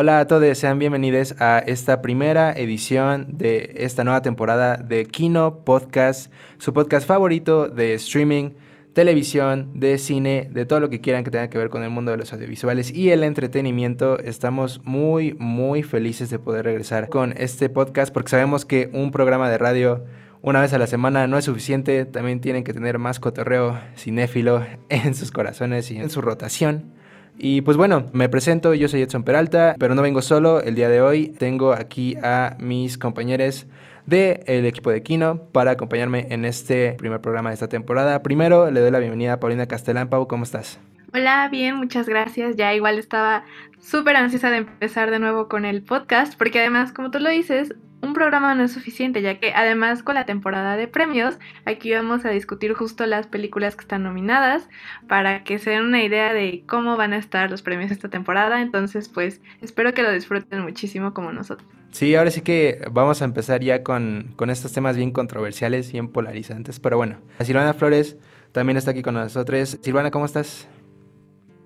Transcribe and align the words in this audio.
Hola 0.00 0.20
a 0.20 0.28
todos, 0.28 0.56
sean 0.56 0.78
bienvenidos 0.78 1.34
a 1.40 1.58
esta 1.58 2.00
primera 2.02 2.52
edición 2.52 3.36
de 3.36 3.72
esta 3.78 4.04
nueva 4.04 4.22
temporada 4.22 4.76
de 4.76 5.06
Kino 5.06 5.64
Podcast, 5.64 6.32
su 6.58 6.72
podcast 6.72 7.04
favorito 7.04 7.66
de 7.68 7.94
streaming, 7.94 8.50
televisión, 8.92 9.72
de 9.74 9.98
cine, 9.98 10.50
de 10.52 10.66
todo 10.66 10.78
lo 10.78 10.88
que 10.88 11.00
quieran 11.00 11.24
que 11.24 11.32
tenga 11.32 11.50
que 11.50 11.58
ver 11.58 11.68
con 11.68 11.82
el 11.82 11.90
mundo 11.90 12.12
de 12.12 12.16
los 12.16 12.32
audiovisuales 12.32 12.92
y 12.92 13.10
el 13.10 13.24
entretenimiento. 13.24 14.20
Estamos 14.20 14.80
muy, 14.84 15.34
muy 15.40 15.82
felices 15.82 16.30
de 16.30 16.38
poder 16.38 16.66
regresar 16.66 17.08
con 17.08 17.34
este 17.36 17.68
podcast 17.68 18.14
porque 18.14 18.30
sabemos 18.30 18.64
que 18.64 18.90
un 18.92 19.10
programa 19.10 19.50
de 19.50 19.58
radio 19.58 20.04
una 20.42 20.60
vez 20.60 20.72
a 20.74 20.78
la 20.78 20.86
semana 20.86 21.26
no 21.26 21.38
es 21.38 21.46
suficiente, 21.46 22.04
también 22.04 22.40
tienen 22.40 22.62
que 22.62 22.72
tener 22.72 23.00
más 23.00 23.18
cotorreo 23.18 23.80
cinéfilo 23.96 24.64
en 24.90 25.16
sus 25.16 25.32
corazones 25.32 25.90
y 25.90 25.96
en 25.96 26.08
su 26.08 26.20
rotación. 26.20 26.97
Y 27.40 27.60
pues 27.60 27.76
bueno, 27.76 28.06
me 28.12 28.28
presento, 28.28 28.74
yo 28.74 28.88
soy 28.88 29.02
Edson 29.02 29.22
Peralta, 29.22 29.76
pero 29.78 29.94
no 29.94 30.02
vengo 30.02 30.22
solo 30.22 30.60
el 30.60 30.74
día 30.74 30.88
de 30.88 31.00
hoy. 31.00 31.28
Tengo 31.28 31.72
aquí 31.72 32.16
a 32.16 32.56
mis 32.58 32.98
compañeros 32.98 33.66
del 34.06 34.66
equipo 34.66 34.90
de 34.90 35.04
Kino 35.04 35.42
para 35.52 35.70
acompañarme 35.70 36.26
en 36.30 36.44
este 36.44 36.94
primer 36.94 37.20
programa 37.20 37.50
de 37.50 37.54
esta 37.54 37.68
temporada. 37.68 38.22
Primero 38.24 38.70
le 38.72 38.80
doy 38.80 38.90
la 38.90 38.98
bienvenida 38.98 39.34
a 39.34 39.40
Paulina 39.40 39.66
Castellán. 39.66 40.08
Pau, 40.08 40.26
¿cómo 40.26 40.42
estás? 40.42 40.80
Hola, 41.14 41.48
bien, 41.50 41.76
muchas 41.76 42.06
gracias. 42.06 42.56
Ya 42.56 42.74
igual 42.74 42.98
estaba 42.98 43.44
súper 43.80 44.16
ansiosa 44.16 44.50
de 44.50 44.58
empezar 44.58 45.10
de 45.10 45.18
nuevo 45.18 45.48
con 45.48 45.64
el 45.64 45.82
podcast, 45.82 46.36
porque 46.36 46.60
además, 46.60 46.92
como 46.92 47.10
tú 47.10 47.18
lo 47.18 47.30
dices, 47.30 47.74
un 48.02 48.12
programa 48.12 48.54
no 48.54 48.62
es 48.62 48.72
suficiente, 48.72 49.22
ya 49.22 49.40
que 49.40 49.52
además 49.54 50.02
con 50.02 50.16
la 50.16 50.26
temporada 50.26 50.76
de 50.76 50.86
premios, 50.86 51.38
aquí 51.64 51.92
vamos 51.92 52.26
a 52.26 52.28
discutir 52.28 52.74
justo 52.74 53.06
las 53.06 53.26
películas 53.26 53.74
que 53.74 53.82
están 53.82 54.02
nominadas 54.02 54.68
para 55.08 55.44
que 55.44 55.58
se 55.58 55.70
den 55.70 55.84
una 55.84 56.02
idea 56.02 56.34
de 56.34 56.62
cómo 56.66 56.98
van 56.98 57.14
a 57.14 57.16
estar 57.16 57.50
los 57.50 57.62
premios 57.62 57.90
esta 57.90 58.10
temporada. 58.10 58.60
Entonces, 58.60 59.08
pues 59.08 59.40
espero 59.62 59.94
que 59.94 60.02
lo 60.02 60.12
disfruten 60.12 60.60
muchísimo 60.60 61.14
como 61.14 61.32
nosotros. 61.32 61.66
Sí, 61.90 62.14
ahora 62.14 62.30
sí 62.30 62.42
que 62.42 62.86
vamos 62.92 63.22
a 63.22 63.24
empezar 63.24 63.62
ya 63.62 63.82
con, 63.82 64.34
con 64.36 64.50
estos 64.50 64.74
temas 64.74 64.96
bien 64.96 65.10
controversiales, 65.10 65.90
bien 65.90 66.08
polarizantes. 66.08 66.78
Pero 66.80 66.98
bueno, 66.98 67.16
Silvana 67.40 67.72
Flores 67.72 68.18
también 68.52 68.76
está 68.76 68.90
aquí 68.90 69.00
con 69.00 69.14
nosotros. 69.14 69.78
Silvana, 69.80 70.10
¿cómo 70.10 70.26
estás? 70.26 70.68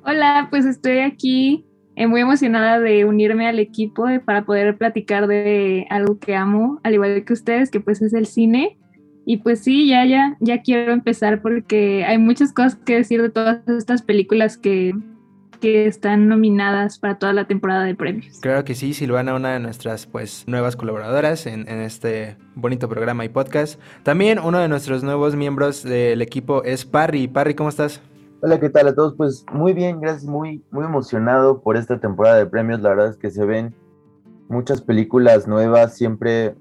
Hola, 0.05 0.49
pues 0.51 0.65
estoy 0.65 0.99
aquí 0.99 1.65
eh, 1.95 2.09
muy 2.09 2.21
emocionada 2.23 2.81
de 2.81 3.05
unirme 3.05 3.47
al 3.47 3.61
equipo 3.61 4.09
eh, 4.09 4.19
para 4.19 4.45
poder 4.45 4.77
platicar 4.77 5.29
de 5.29 5.87
algo 5.91 6.19
que 6.19 6.35
amo, 6.35 6.81
al 6.83 6.95
igual 6.95 7.25
que 7.25 7.33
ustedes, 7.33 7.71
que 7.71 7.79
pues 7.79 8.03
es 8.03 8.13
el 8.13 8.27
cine. 8.27 8.79
Y 9.25 9.37
pues 9.37 9.61
sí, 9.61 9.89
ya, 9.89 10.05
ya, 10.05 10.37
ya 10.41 10.63
quiero 10.63 10.93
empezar 10.93 11.41
porque 11.41 12.05
hay 12.05 12.19
muchas 12.19 12.53
cosas 12.53 12.75
que 12.75 12.97
decir 12.97 13.23
de 13.23 13.31
todas 13.31 13.61
estas 13.69 14.03
películas 14.03 14.59
que, 14.59 14.93
que 15.61 15.87
están 15.87 16.27
nominadas 16.27 16.99
para 16.99 17.19
toda 17.19 17.33
la 17.33 17.47
temporada 17.47 17.85
de 17.85 17.95
premios. 17.95 18.41
Claro 18.41 18.65
que 18.65 18.75
sí, 18.75 18.95
Silvana, 18.95 19.37
una 19.37 19.53
de 19.53 19.61
nuestras 19.61 20.07
pues 20.07 20.43
nuevas 20.49 20.75
colaboradoras 20.75 21.47
en, 21.47 21.69
en 21.69 21.81
este 21.81 22.37
bonito 22.57 22.89
programa 22.89 23.25
y 23.25 23.29
podcast. 23.29 23.79
También 24.03 24.41
uno 24.41 24.59
de 24.59 24.67
nuestros 24.67 25.05
nuevos 25.05 25.37
miembros 25.37 25.85
del 25.85 26.23
equipo 26.23 26.65
es 26.65 26.85
Parry. 26.85 27.29
Parry, 27.29 27.55
¿cómo 27.55 27.69
estás? 27.69 28.03
Hola, 28.45 28.59
¿qué 28.59 28.71
tal 28.71 28.89
a 28.89 28.95
todos? 28.97 29.15
Pues 29.17 29.47
muy 29.53 29.73
bien, 29.73 30.01
gracias, 30.01 30.25
muy, 30.25 30.65
muy 30.73 30.85
emocionado 30.85 31.61
por 31.63 31.77
esta 31.77 32.01
temporada 32.01 32.39
de 32.39 32.47
premios. 32.47 32.81
La 32.81 32.89
verdad 32.89 33.11
es 33.11 33.17
que 33.17 33.31
se 33.31 33.45
ven 33.45 33.73
muchas 34.49 34.83
películas 34.83 35.47
nuevas, 35.47 35.97
siempre 35.97 36.57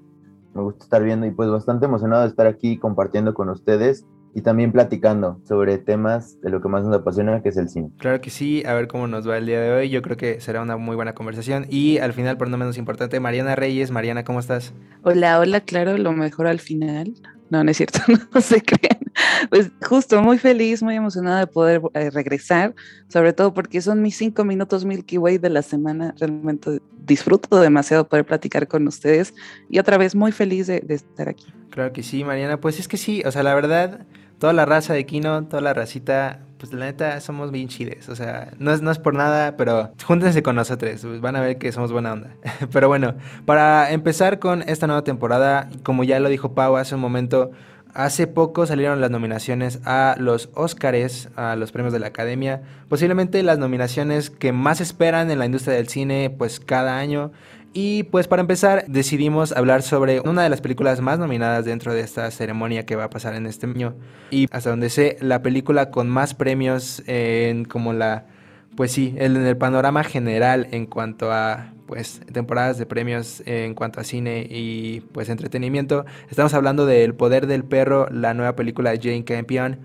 me 0.54 0.62
gusta 0.62 0.84
estar 0.84 1.02
viendo 1.02 1.26
y 1.26 1.32
pues 1.32 1.50
bastante 1.50 1.86
emocionado 1.86 2.22
de 2.22 2.28
estar 2.28 2.46
aquí 2.46 2.78
compartiendo 2.78 3.34
con 3.34 3.48
ustedes 3.48 4.06
y 4.32 4.42
también 4.42 4.70
platicando 4.70 5.40
sobre 5.42 5.76
temas 5.78 6.40
de 6.40 6.50
lo 6.50 6.62
que 6.62 6.68
más 6.68 6.84
nos 6.84 6.94
apasiona, 6.94 7.42
que 7.42 7.48
es 7.48 7.56
el 7.56 7.68
cine. 7.68 7.90
Claro 7.98 8.20
que 8.20 8.30
sí, 8.30 8.62
a 8.64 8.74
ver 8.74 8.86
cómo 8.86 9.08
nos 9.08 9.28
va 9.28 9.36
el 9.36 9.46
día 9.46 9.60
de 9.60 9.72
hoy. 9.72 9.90
Yo 9.90 10.02
creo 10.02 10.16
que 10.16 10.40
será 10.40 10.62
una 10.62 10.76
muy 10.76 10.94
buena 10.94 11.16
conversación. 11.16 11.66
Y 11.68 11.98
al 11.98 12.12
final, 12.12 12.36
por 12.36 12.48
no 12.48 12.58
menos 12.58 12.78
importante, 12.78 13.18
Mariana 13.18 13.56
Reyes. 13.56 13.90
Mariana, 13.90 14.22
¿cómo 14.22 14.38
estás? 14.38 14.72
Hola, 15.02 15.40
hola, 15.40 15.60
claro, 15.62 15.98
lo 15.98 16.12
mejor 16.12 16.46
al 16.46 16.60
final. 16.60 17.12
No, 17.50 17.64
no 17.64 17.72
es 17.72 17.76
cierto, 17.76 17.98
no 18.32 18.40
se 18.40 18.62
crean. 18.62 19.01
Pues 19.50 19.70
justo, 19.82 20.22
muy 20.22 20.38
feliz, 20.38 20.82
muy 20.82 20.96
emocionada 20.96 21.40
de 21.40 21.46
poder 21.46 21.82
eh, 21.94 22.10
regresar, 22.10 22.74
sobre 23.08 23.32
todo 23.32 23.52
porque 23.52 23.80
son 23.80 24.02
mis 24.02 24.16
cinco 24.16 24.44
minutos 24.44 24.84
Milky 24.84 25.18
Way 25.18 25.38
de 25.38 25.50
la 25.50 25.62
semana. 25.62 26.14
Realmente 26.18 26.80
disfruto 27.04 27.60
demasiado 27.60 28.08
poder 28.08 28.24
platicar 28.24 28.68
con 28.68 28.86
ustedes 28.86 29.34
y 29.68 29.78
otra 29.78 29.98
vez 29.98 30.14
muy 30.14 30.32
feliz 30.32 30.66
de, 30.66 30.84
estar 30.88 31.28
aquí. 31.28 31.46
Claro 31.70 31.92
que 31.92 32.02
sí, 32.02 32.24
Mariana. 32.24 32.60
Pues 32.60 32.78
es 32.78 32.88
que 32.88 32.96
sí, 32.96 33.22
o 33.24 33.32
sea, 33.32 33.42
la 33.42 33.54
verdad, 33.54 34.06
toda 34.38 34.52
la 34.52 34.64
raza 34.64 34.94
de 34.94 35.06
Kino, 35.06 35.44
toda 35.46 35.62
la 35.62 35.74
racita, 35.74 36.40
pues 36.58 36.72
la 36.72 36.86
neta 36.86 37.20
somos 37.20 37.50
bien 37.50 37.68
chides. 37.68 38.08
O 38.08 38.16
sea, 38.16 38.52
no 38.58 38.72
es, 38.72 38.82
no 38.82 38.90
es 38.90 38.98
por 38.98 39.14
nada, 39.14 39.56
pero 39.56 39.92
júntense 40.04 40.42
con 40.42 40.56
nosotros, 40.56 41.00
pues 41.02 41.20
van 41.20 41.36
a 41.36 41.40
ver 41.40 41.58
que 41.58 41.72
somos 41.72 41.92
buena 41.92 42.12
onda. 42.12 42.36
pero 42.72 42.88
bueno, 42.88 43.14
para 43.46 43.90
empezar 43.90 44.38
con 44.38 44.62
esta 44.62 44.86
nueva 44.86 45.02
temporada, 45.02 45.68
como 45.82 46.04
ya 46.04 46.20
lo 46.20 46.28
dijo 46.28 46.54
Pau 46.54 46.76
hace 46.76 46.94
un 46.94 47.00
momento, 47.00 47.52
Hace 47.94 48.26
poco 48.26 48.66
salieron 48.66 49.02
las 49.02 49.10
nominaciones 49.10 49.80
a 49.84 50.16
los 50.18 50.48
Óscares, 50.54 51.28
a 51.36 51.56
los 51.56 51.72
premios 51.72 51.92
de 51.92 51.98
la 51.98 52.06
Academia, 52.06 52.62
posiblemente 52.88 53.42
las 53.42 53.58
nominaciones 53.58 54.30
que 54.30 54.52
más 54.52 54.80
esperan 54.80 55.30
en 55.30 55.38
la 55.38 55.44
industria 55.44 55.76
del 55.76 55.88
cine, 55.88 56.30
pues 56.30 56.58
cada 56.58 56.96
año. 56.96 57.32
Y 57.74 58.04
pues 58.04 58.28
para 58.28 58.40
empezar 58.40 58.84
decidimos 58.86 59.52
hablar 59.52 59.82
sobre 59.82 60.20
una 60.20 60.42
de 60.42 60.48
las 60.48 60.62
películas 60.62 61.00
más 61.02 61.18
nominadas 61.18 61.66
dentro 61.66 61.92
de 61.92 62.00
esta 62.00 62.30
ceremonia 62.30 62.86
que 62.86 62.96
va 62.96 63.04
a 63.04 63.10
pasar 63.10 63.34
en 63.34 63.46
este 63.46 63.66
año. 63.66 63.94
Y 64.30 64.46
hasta 64.50 64.70
donde 64.70 64.88
sé, 64.88 65.18
la 65.20 65.42
película 65.42 65.90
con 65.90 66.08
más 66.08 66.32
premios 66.32 67.02
en 67.06 67.66
como 67.66 67.92
la, 67.92 68.26
pues 68.74 68.92
sí, 68.92 69.14
en 69.18 69.36
el 69.36 69.56
panorama 69.58 70.02
general 70.02 70.68
en 70.70 70.86
cuanto 70.86 71.30
a 71.30 71.72
pues 71.92 72.22
temporadas 72.32 72.78
de 72.78 72.86
premios 72.86 73.42
en 73.44 73.74
cuanto 73.74 74.00
a 74.00 74.04
cine 74.04 74.46
y 74.48 75.02
pues 75.12 75.28
entretenimiento. 75.28 76.06
Estamos 76.30 76.54
hablando 76.54 76.86
de 76.86 77.04
El 77.04 77.14
Poder 77.14 77.46
del 77.46 77.64
Perro, 77.64 78.08
la 78.10 78.32
nueva 78.32 78.56
película 78.56 78.92
de 78.92 78.96
Jane 78.96 79.24
Campion. 79.24 79.80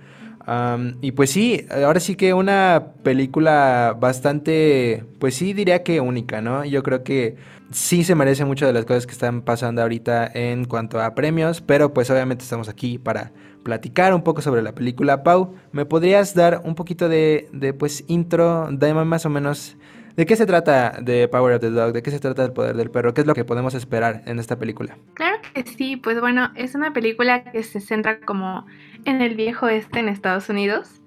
Y 1.01 1.11
pues 1.11 1.31
sí, 1.31 1.65
ahora 1.69 1.99
sí 1.99 2.15
que 2.15 2.33
una 2.33 2.93
película 3.03 3.93
bastante, 3.99 5.03
pues 5.19 5.35
sí 5.35 5.51
diría 5.51 5.83
que 5.83 5.99
única, 5.99 6.39
¿no? 6.39 6.63
Yo 6.63 6.81
creo 6.81 7.03
que 7.03 7.35
sí 7.71 8.05
se 8.05 8.15
merece 8.15 8.45
mucho 8.45 8.65
de 8.65 8.71
las 8.71 8.85
cosas 8.85 9.05
que 9.05 9.11
están 9.11 9.41
pasando 9.41 9.81
ahorita 9.81 10.31
en 10.33 10.63
cuanto 10.63 11.01
a 11.01 11.13
premios, 11.13 11.59
pero 11.59 11.93
pues 11.93 12.09
obviamente 12.09 12.45
estamos 12.45 12.69
aquí 12.69 12.97
para 12.97 13.33
platicar 13.63 14.13
un 14.13 14.21
poco 14.23 14.41
sobre 14.41 14.61
la 14.61 14.73
película. 14.73 15.23
Pau, 15.23 15.55
¿me 15.73 15.83
podrías 15.83 16.33
dar 16.33 16.61
un 16.63 16.73
poquito 16.73 17.09
de, 17.09 17.75
pues 17.77 18.05
intro, 18.07 18.69
de 18.71 18.93
más 18.93 19.25
o 19.25 19.29
menos 19.29 19.75
¿De 20.17 20.25
qué 20.25 20.35
se 20.35 20.47
trata 20.47 20.97
de 20.99 21.27
Power 21.27 21.53
of 21.53 21.61
the 21.61 21.69
Dog? 21.69 21.93
¿De 21.93 22.01
qué 22.01 22.09
se 22.09 22.19
trata 22.19 22.43
el 22.43 22.51
poder 22.51 22.75
del 22.75 22.89
perro? 22.89 23.13
¿Qué 23.13 23.21
es 23.21 23.27
lo 23.27 23.35
que 23.35 23.45
podemos 23.45 23.75
esperar 23.75 24.23
en 24.25 24.39
esta 24.39 24.57
película? 24.57 24.97
Claro 25.13 25.37
que 25.53 25.61
sí, 25.61 25.95
pues 25.95 26.19
bueno, 26.19 26.51
es 26.55 26.73
una 26.73 26.91
película 26.91 27.43
que 27.43 27.61
se 27.61 27.79
centra 27.79 28.19
como 28.21 28.65
en 29.05 29.21
el 29.21 29.35
viejo 29.35 29.69
este 29.69 29.99
en 29.99 30.09
Estados 30.09 30.49
Unidos 30.49 31.03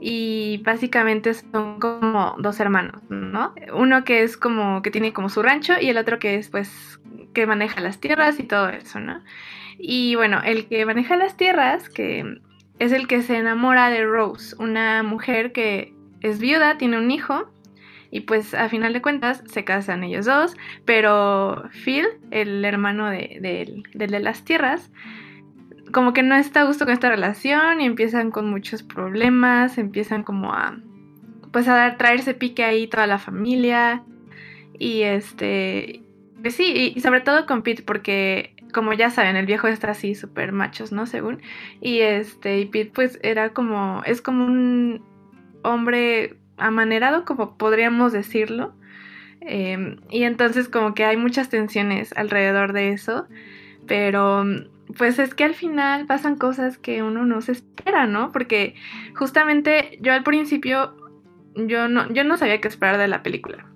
y 0.00 0.60
básicamente 0.64 1.34
son 1.34 1.78
como 1.78 2.34
dos 2.40 2.58
hermanos, 2.58 3.00
¿no? 3.08 3.54
Uno 3.72 4.02
que 4.02 4.24
es 4.24 4.36
como 4.36 4.82
que 4.82 4.90
tiene 4.90 5.12
como 5.12 5.28
su 5.28 5.40
rancho 5.40 5.74
y 5.80 5.90
el 5.90 5.96
otro 5.96 6.18
que 6.18 6.34
es 6.34 6.48
pues 6.48 6.98
que 7.34 7.46
maneja 7.46 7.80
las 7.80 8.00
tierras 8.00 8.40
y 8.40 8.42
todo 8.42 8.70
eso, 8.70 8.98
¿no? 8.98 9.22
Y 9.78 10.16
bueno, 10.16 10.40
el 10.44 10.66
que 10.66 10.84
maneja 10.84 11.16
las 11.16 11.36
tierras, 11.36 11.88
que 11.88 12.40
es 12.80 12.90
el 12.90 13.06
que 13.06 13.22
se 13.22 13.36
enamora 13.36 13.88
de 13.88 14.04
Rose, 14.04 14.56
una 14.58 15.04
mujer 15.04 15.52
que 15.52 15.94
es 16.22 16.40
viuda, 16.40 16.76
tiene 16.76 16.98
un 16.98 17.12
hijo 17.12 17.48
y 18.10 18.20
pues 18.20 18.54
a 18.54 18.68
final 18.68 18.92
de 18.92 19.02
cuentas 19.02 19.42
se 19.46 19.64
casan 19.64 20.04
ellos 20.04 20.26
dos, 20.26 20.56
pero 20.84 21.68
Phil, 21.84 22.06
el 22.30 22.64
hermano 22.64 23.10
de, 23.10 23.82
de, 23.94 24.20
las 24.20 24.44
tierras, 24.44 24.90
como 25.92 26.12
que 26.12 26.22
no 26.22 26.34
está 26.34 26.62
a 26.62 26.64
gusto 26.64 26.84
con 26.84 26.94
esta 26.94 27.10
relación 27.10 27.80
y 27.80 27.86
empiezan 27.86 28.30
con 28.30 28.50
muchos 28.50 28.82
problemas, 28.82 29.78
empiezan 29.78 30.22
como 30.22 30.52
a 30.52 30.78
pues 31.52 31.66
a 31.66 31.96
traerse 31.96 32.34
pique 32.34 32.62
ahí 32.62 32.88
toda 32.88 33.06
la 33.06 33.18
familia 33.18 34.02
y 34.78 35.02
este 35.02 36.02
pues 36.40 36.54
sí, 36.54 36.92
y, 36.94 37.00
sobre 37.00 37.20
todo 37.20 37.46
con 37.46 37.62
Pete 37.62 37.82
porque 37.82 38.54
como 38.72 38.92
ya 38.92 39.10
saben, 39.10 39.36
el 39.36 39.46
viejo 39.46 39.66
está 39.66 39.90
así 39.90 40.14
súper 40.14 40.52
machos, 40.52 40.92
¿no? 40.92 41.06
Según. 41.06 41.40
Y 41.80 42.00
este, 42.00 42.60
y 42.60 42.66
Pete 42.66 42.92
pues 42.94 43.18
era 43.22 43.52
como, 43.54 44.02
es 44.04 44.20
como 44.22 44.44
un 44.44 45.02
hombre 45.62 46.36
amanerado, 46.58 47.24
como 47.24 47.56
podríamos 47.56 48.12
decirlo. 48.12 48.74
Em, 49.40 50.00
y 50.10 50.24
entonces 50.24 50.68
como 50.68 50.94
que 50.94 51.04
hay 51.04 51.16
muchas 51.16 51.48
tensiones 51.48 52.12
alrededor 52.16 52.72
de 52.72 52.90
eso. 52.90 53.26
pero 53.86 54.44
pues 54.96 55.18
es 55.18 55.34
que 55.34 55.44
al 55.44 55.54
final 55.54 56.06
pasan 56.06 56.36
cosas 56.36 56.78
que 56.78 57.02
uno 57.02 57.24
no 57.26 57.40
se 57.40 57.52
espera, 57.52 58.06
¿no? 58.06 58.32
Porque 58.32 58.74
justamente 59.14 59.98
yo 60.00 60.12
al 60.12 60.22
principio 60.22 60.94
yo 61.54 61.88
no, 61.88 62.10
yo 62.12 62.24
no 62.24 62.36
sabía 62.36 62.60
qué 62.60 62.68
esperar 62.68 62.98
de 62.98 63.08
la 63.08 63.22
película. 63.22 63.66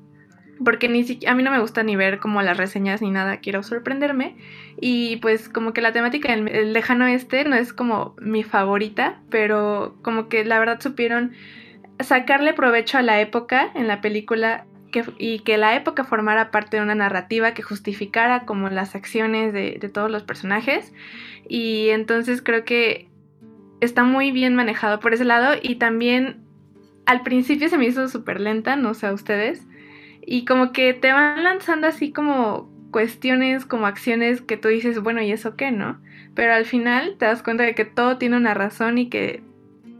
Porque 0.64 0.88
ni 0.88 1.02
siquiera, 1.02 1.32
a 1.32 1.34
mí 1.34 1.42
no 1.42 1.50
me 1.50 1.58
gusta 1.58 1.82
ni 1.82 1.96
ver 1.96 2.20
como 2.20 2.40
las 2.42 2.56
reseñas 2.56 3.02
ni 3.02 3.10
nada, 3.10 3.38
quiero 3.38 3.62
sorprenderme. 3.62 4.36
Y 4.80 5.16
pues 5.16 5.48
como 5.48 5.72
que 5.72 5.80
la 5.80 5.92
temática 5.92 6.34
del 6.34 6.72
lejano 6.72 7.06
este 7.06 7.44
no 7.44 7.56
es 7.56 7.72
como 7.72 8.14
mi 8.20 8.44
favorita, 8.44 9.20
pero 9.28 9.96
como 10.02 10.28
que 10.28 10.44
la 10.44 10.58
verdad 10.58 10.80
supieron 10.80 11.32
sacarle 12.02 12.52
provecho 12.54 12.98
a 12.98 13.02
la 13.02 13.20
época 13.20 13.70
en 13.74 13.86
la 13.88 14.00
película 14.00 14.66
y 15.18 15.40
que 15.40 15.56
la 15.56 15.74
época 15.74 16.04
formara 16.04 16.50
parte 16.50 16.76
de 16.76 16.82
una 16.82 16.94
narrativa 16.94 17.54
que 17.54 17.62
justificara 17.62 18.44
como 18.44 18.68
las 18.68 18.94
acciones 18.94 19.52
de, 19.52 19.78
todos 19.92 20.10
los 20.10 20.22
personajes. 20.22 20.92
Y 21.48 21.88
entonces 21.88 22.42
creo 22.42 22.64
que 22.64 23.08
está 23.80 24.04
muy 24.04 24.32
bien 24.32 24.54
manejado 24.54 25.00
por 25.00 25.14
ese 25.14 25.24
lado 25.24 25.54
y 25.60 25.76
también 25.76 26.42
al 27.06 27.22
principio 27.22 27.68
se 27.68 27.78
me 27.78 27.86
hizo 27.86 28.08
súper 28.08 28.40
lenta, 28.40 28.76
no 28.76 28.94
sé 28.94 29.06
a 29.06 29.12
ustedes, 29.12 29.66
y 30.24 30.44
como 30.44 30.72
que 30.72 30.94
te 30.94 31.12
van 31.12 31.42
lanzando 31.42 31.88
así 31.88 32.12
como 32.12 32.70
cuestiones, 32.92 33.66
como 33.66 33.86
acciones 33.86 34.40
que 34.40 34.56
tú 34.56 34.68
dices, 34.68 35.00
bueno, 35.00 35.20
¿y 35.20 35.32
eso 35.32 35.56
qué, 35.56 35.72
no? 35.72 36.00
Pero 36.34 36.52
al 36.54 36.64
final 36.64 37.16
te 37.18 37.24
das 37.24 37.42
cuenta 37.42 37.64
de 37.64 37.74
que 37.74 37.84
todo 37.84 38.18
tiene 38.18 38.36
una 38.36 38.54
razón 38.54 38.98
y 38.98 39.08
que 39.08 39.42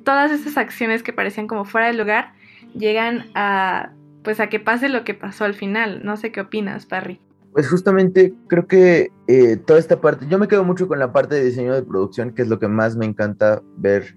todas 0.04 0.30
esas 0.30 0.56
acciones 0.56 1.02
que 1.02 1.12
parecían 1.12 1.46
como 1.46 1.64
fuera 1.64 1.86
de 1.86 1.94
lugar 1.94 2.32
llegan 2.74 3.30
a 3.34 3.92
pues 4.22 4.40
a 4.40 4.48
que 4.48 4.60
pase 4.60 4.88
lo 4.88 5.04
que 5.04 5.14
pasó 5.14 5.44
al 5.44 5.54
final. 5.54 6.02
No 6.04 6.16
sé 6.16 6.32
qué 6.32 6.40
opinas, 6.40 6.86
Parry. 6.86 7.20
Pues 7.52 7.68
justamente 7.68 8.32
creo 8.48 8.66
que 8.66 9.10
eh, 9.26 9.56
toda 9.56 9.78
esta 9.78 10.00
parte, 10.00 10.26
yo 10.28 10.38
me 10.38 10.48
quedo 10.48 10.64
mucho 10.64 10.88
con 10.88 10.98
la 10.98 11.12
parte 11.12 11.34
de 11.34 11.44
diseño 11.44 11.74
de 11.74 11.82
producción, 11.82 12.32
que 12.32 12.42
es 12.42 12.48
lo 12.48 12.58
que 12.58 12.68
más 12.68 12.96
me 12.96 13.04
encanta 13.04 13.62
ver 13.76 14.16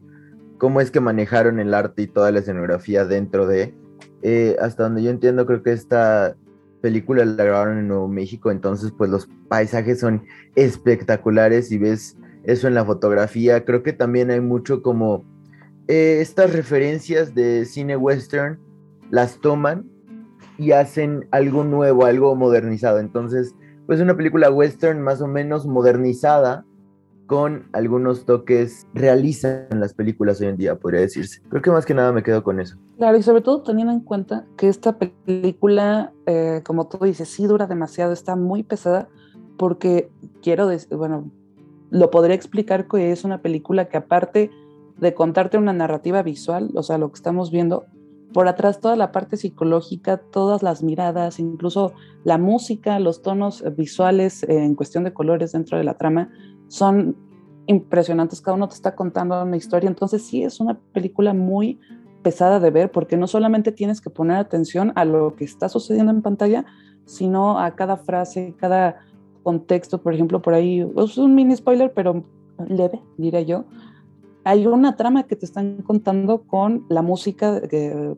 cómo 0.58 0.80
es 0.80 0.90
que 0.90 1.02
manejaron 1.02 1.60
el 1.60 1.74
arte 1.74 2.04
y 2.04 2.08
toda 2.08 2.32
la 2.32 2.40
escenografía 2.40 3.04
dentro 3.04 3.46
de, 3.46 3.76
eh, 4.22 4.56
hasta 4.62 4.84
donde 4.84 5.04
yo 5.04 5.10
entiendo, 5.10 5.46
creo 5.46 5.64
que 5.64 5.74
esta 5.74 6.36
película 6.82 7.26
la 7.26 7.44
grabaron 7.44 7.80
en 7.80 7.88
Nuevo 7.90 8.08
México, 8.08 8.52
entonces 8.52 8.94
pues 8.98 9.10
los 9.10 9.28
paisajes 9.50 10.00
son 10.00 10.24
espectaculares 10.56 11.72
y 11.72 11.78
ves 11.78 12.18
eso 12.44 12.68
en 12.68 12.76
la 12.76 12.86
fotografía, 12.86 13.66
creo 13.66 13.84
que 13.84 13.92
también 13.92 14.32
hay 14.32 14.40
mucho 14.40 14.82
como 14.82 15.26
eh, 15.88 16.20
estas 16.22 16.54
referencias 16.54 17.36
de 17.36 17.66
cine 17.66 17.96
western, 17.96 18.60
las 19.12 19.40
toman 19.40 19.90
y 20.58 20.72
hacen 20.72 21.28
algo 21.32 21.64
nuevo, 21.64 22.06
algo 22.06 22.36
modernizado. 22.36 23.00
Entonces, 23.00 23.56
pues 23.86 24.00
una 24.00 24.16
película 24.16 24.50
western 24.50 25.02
más 25.02 25.22
o 25.22 25.28
menos 25.28 25.68
modernizada 25.68 26.66
con 27.28 27.68
algunos 27.74 28.26
toques 28.26 28.86
realizan 28.94 29.68
las 29.72 29.94
películas 29.94 30.40
hoy 30.42 30.48
en 30.48 30.58
día, 30.58 30.76
podría 30.76 31.02
decirse. 31.02 31.42
Creo 31.50 31.62
que 31.62 31.72
más 31.72 31.86
que 31.86 31.94
nada 31.94 32.12
me 32.12 32.24
quedo 32.24 32.44
con 32.44 32.60
eso. 32.60 32.78
Claro, 32.98 33.18
y 33.18 33.24
sobre 33.24 33.42
todo 33.42 33.64
teniendo 33.64 33.94
en 33.94 34.02
cuenta 34.02 34.46
que 34.58 34.70
esta 34.70 34.98
película, 34.98 36.14
eh, 36.28 36.62
como 36.64 36.88
tú 36.88 37.04
dices, 37.04 37.30
sí 37.30 37.48
dura 37.48 37.66
demasiado, 37.66 38.14
está 38.14 38.36
muy 38.36 38.64
pesada, 38.64 39.10
porque 39.58 40.12
quiero 40.44 40.68
decir, 40.68 40.96
bueno, 40.98 41.32
lo 41.90 42.12
podría 42.12 42.36
explicar 42.36 42.88
que 42.88 43.12
es 43.12 43.24
una 43.24 43.42
película 43.42 43.86
que 43.86 43.98
aparte 43.98 44.52
de 44.98 45.14
contarte 45.14 45.58
una 45.58 45.74
narrativa 45.74 46.24
visual, 46.24 46.72
o 46.76 46.84
sea, 46.84 46.98
lo 46.98 47.10
que 47.10 47.16
estamos 47.16 47.52
viendo, 47.52 47.86
por 48.34 48.48
atrás 48.48 48.80
toda 48.80 48.96
la 48.96 49.12
parte 49.12 49.38
psicológica, 49.38 50.18
todas 50.18 50.62
las 50.62 50.84
miradas, 50.84 51.40
incluso 51.40 51.94
la 52.24 52.38
música, 52.38 53.00
los 53.00 53.22
tonos 53.22 53.64
visuales 53.78 54.44
en 54.44 54.76
cuestión 54.76 55.04
de 55.04 55.14
colores 55.14 55.54
dentro 55.54 55.78
de 55.78 55.86
la 55.86 55.94
trama 55.94 56.30
son 56.68 57.16
impresionantes. 57.68 58.42
Cada 58.42 58.58
uno 58.58 58.68
te 58.68 58.76
está 58.76 58.96
contando 58.96 59.42
una 59.42 59.56
historia. 59.56 59.88
Entonces 59.88 60.26
sí 60.26 60.44
es 60.44 60.60
una 60.60 60.78
película 60.92 61.34
muy 61.34 61.80
pesada 62.24 62.60
de 62.60 62.72
ver 62.72 62.92
porque 62.92 63.16
no 63.16 63.28
solamente 63.28 63.72
tienes 63.72 64.02
que 64.02 64.10
poner 64.10 64.38
atención 64.38 64.92
a 64.96 65.06
lo 65.06 65.36
que 65.36 65.46
está 65.46 65.70
sucediendo 65.70 66.12
en 66.12 66.22
pantalla, 66.22 66.66
sino 67.06 67.60
a 67.60 67.76
cada 67.76 67.96
frase, 67.98 68.54
cada 68.58 68.98
contexto. 69.44 70.02
Por 70.02 70.14
ejemplo, 70.14 70.42
por 70.42 70.56
ahí 70.56 70.86
es 70.98 71.18
un 71.18 71.36
mini 71.36 71.56
spoiler, 71.56 71.94
pero 71.94 72.26
leve, 72.68 73.02
diré 73.18 73.46
yo 73.46 73.66
hay 74.46 74.68
una 74.68 74.96
trama 74.96 75.24
que 75.24 75.36
te 75.36 75.46
están 75.46 75.82
contando 75.82 76.44
con 76.44 76.86
la 76.88 77.02
música 77.02 77.60
de, 77.60 78.16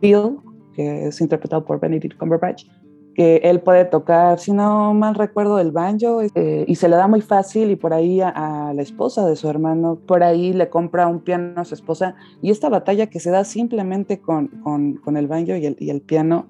Phil, 0.00 0.38
que 0.74 1.06
es 1.06 1.20
interpretado 1.20 1.64
por 1.64 1.78
Benedict 1.78 2.18
Cumberbatch, 2.18 2.66
que 3.14 3.36
él 3.36 3.60
puede 3.60 3.84
tocar, 3.84 4.40
si 4.40 4.52
no 4.52 4.92
mal 4.92 5.14
recuerdo, 5.14 5.60
el 5.60 5.70
banjo 5.70 6.20
eh, 6.34 6.64
y 6.66 6.74
se 6.74 6.88
le 6.88 6.96
da 6.96 7.06
muy 7.06 7.20
fácil 7.20 7.70
y 7.70 7.76
por 7.76 7.94
ahí 7.94 8.20
a, 8.20 8.72
la 8.74 8.82
esposa 8.82 9.24
de 9.24 9.36
su 9.36 9.48
hermano, 9.48 10.00
por 10.04 10.24
ahí 10.24 10.52
le 10.52 10.68
compra 10.68 11.06
un 11.06 11.20
piano 11.20 11.60
a 11.60 11.64
su 11.64 11.74
esposa 11.74 12.16
y 12.42 12.50
esta 12.50 12.68
batalla 12.68 13.06
que 13.06 13.20
se 13.20 13.30
da 13.30 13.44
simplemente 13.44 14.20
con, 14.20 14.48
con, 15.02 15.16
el 15.16 15.28
banjo 15.28 15.54
y 15.54 15.64
el, 15.64 15.76
y 15.78 15.90
el, 15.90 16.02
piano 16.02 16.48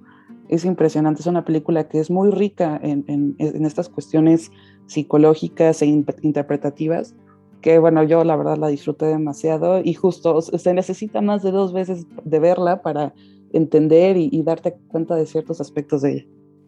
es 0.48 0.64
impresionante, 0.64 1.20
es 1.20 1.26
una 1.26 1.44
película 1.44 1.86
que 1.86 2.00
es 2.00 2.10
muy 2.10 2.30
rica 2.30 2.80
en, 2.82 3.04
en, 3.08 3.36
en 3.38 3.66
estas 3.66 3.90
cuestiones 3.90 4.50
psicológicas 4.86 5.82
e 5.82 5.86
interpretativas 5.86 7.14
que 7.60 7.78
bueno, 7.78 8.02
yo 8.02 8.24
la 8.24 8.36
verdad 8.36 8.56
la 8.58 8.68
disfruté 8.68 9.06
demasiado 9.06 9.80
y 9.82 9.94
justo 9.94 10.40
se 10.40 10.74
necesita 10.74 11.20
más 11.20 11.42
de 11.42 11.50
dos 11.50 11.72
veces 11.72 12.06
de 12.24 12.38
verla 12.38 12.82
para 12.82 13.12
entender 13.52 14.16
y, 14.16 14.42
darte 14.42 14.74
cuenta 14.88 15.14
de 15.14 15.26
ciertos 15.26 15.60
aspectos 15.60 16.02
de 16.02 16.12
ella. 16.12 16.24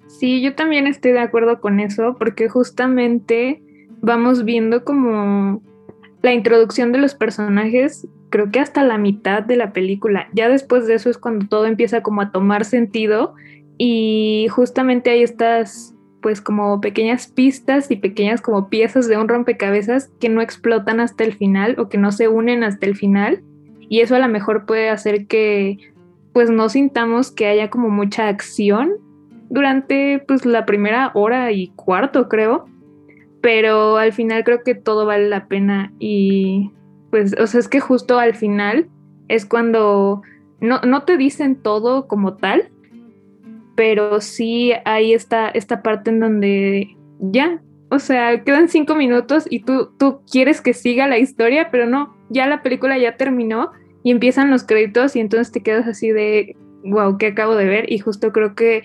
Sí, 0.06 0.40
yo 0.40 0.54
también 0.54 0.86
estoy 0.86 1.12
de 1.12 1.20
acuerdo 1.20 1.60
con 1.60 1.80
eso 1.80 2.16
porque 2.18 2.48
justamente 2.48 3.62
vamos 4.00 4.44
viendo 4.44 4.84
como 4.84 5.60
la 6.22 6.32
introducción 6.32 6.92
de 6.92 6.98
los 6.98 7.14
personajes, 7.14 8.08
creo 8.30 8.50
que 8.50 8.60
hasta 8.60 8.82
la 8.84 8.98
mitad 8.98 9.42
de 9.42 9.56
la 9.56 9.72
película. 9.72 10.28
Ya 10.34 10.48
después 10.48 10.86
de 10.86 10.94
eso 10.94 11.10
es 11.10 11.18
cuando 11.18 11.46
todo 11.46 11.66
empieza 11.66 12.02
como 12.02 12.22
a 12.22 12.32
tomar 12.32 12.64
sentido 12.64 13.34
y 13.76 14.46
justamente 14.50 15.10
hay 15.10 15.22
estas 15.22 15.94
pues 16.28 16.42
como 16.42 16.78
pequeñas 16.82 17.26
pistas 17.28 17.90
y 17.90 17.96
pequeñas 17.96 18.42
como 18.42 18.68
piezas 18.68 19.08
de 19.08 19.16
un 19.16 19.28
rompecabezas 19.28 20.10
que 20.20 20.28
no 20.28 20.42
explotan 20.42 21.00
hasta 21.00 21.24
el 21.24 21.32
final 21.32 21.76
o 21.78 21.88
que 21.88 21.96
no 21.96 22.12
se 22.12 22.28
unen 22.28 22.64
hasta 22.64 22.84
el 22.84 22.96
final. 22.96 23.42
Y 23.88 24.00
eso 24.00 24.14
a 24.14 24.18
lo 24.18 24.28
mejor 24.28 24.66
puede 24.66 24.90
hacer 24.90 25.26
que 25.26 25.78
pues 26.34 26.50
no 26.50 26.68
sintamos 26.68 27.30
que 27.30 27.46
haya 27.46 27.70
como 27.70 27.88
mucha 27.88 28.28
acción 28.28 28.92
durante 29.48 30.22
pues 30.28 30.44
la 30.44 30.66
primera 30.66 31.12
hora 31.14 31.50
y 31.50 31.68
cuarto 31.68 32.28
creo. 32.28 32.66
Pero 33.40 33.96
al 33.96 34.12
final 34.12 34.44
creo 34.44 34.62
que 34.62 34.74
todo 34.74 35.06
vale 35.06 35.30
la 35.30 35.46
pena 35.46 35.94
y 35.98 36.72
pues 37.08 37.34
o 37.40 37.46
sea 37.46 37.58
es 37.58 37.68
que 37.68 37.80
justo 37.80 38.18
al 38.18 38.34
final 38.34 38.90
es 39.28 39.46
cuando 39.46 40.20
no, 40.60 40.82
no 40.82 41.04
te 41.04 41.16
dicen 41.16 41.56
todo 41.56 42.06
como 42.06 42.34
tal 42.34 42.68
pero 43.78 44.20
sí 44.20 44.72
hay 44.84 45.14
esta, 45.14 45.50
esta 45.50 45.84
parte 45.84 46.10
en 46.10 46.18
donde 46.18 46.96
ya, 47.20 47.62
o 47.90 48.00
sea, 48.00 48.42
quedan 48.42 48.68
cinco 48.68 48.96
minutos 48.96 49.46
y 49.48 49.60
tú, 49.60 49.90
tú 49.96 50.22
quieres 50.28 50.60
que 50.60 50.74
siga 50.74 51.06
la 51.06 51.18
historia, 51.18 51.70
pero 51.70 51.86
no, 51.86 52.16
ya 52.28 52.48
la 52.48 52.60
película 52.64 52.98
ya 52.98 53.16
terminó 53.16 53.70
y 54.02 54.10
empiezan 54.10 54.50
los 54.50 54.64
créditos 54.64 55.14
y 55.14 55.20
entonces 55.20 55.52
te 55.52 55.62
quedas 55.62 55.86
así 55.86 56.10
de, 56.10 56.56
wow, 56.86 57.18
¿qué 57.18 57.28
acabo 57.28 57.54
de 57.54 57.66
ver? 57.66 57.92
Y 57.92 58.00
justo 58.00 58.32
creo 58.32 58.56
que 58.56 58.82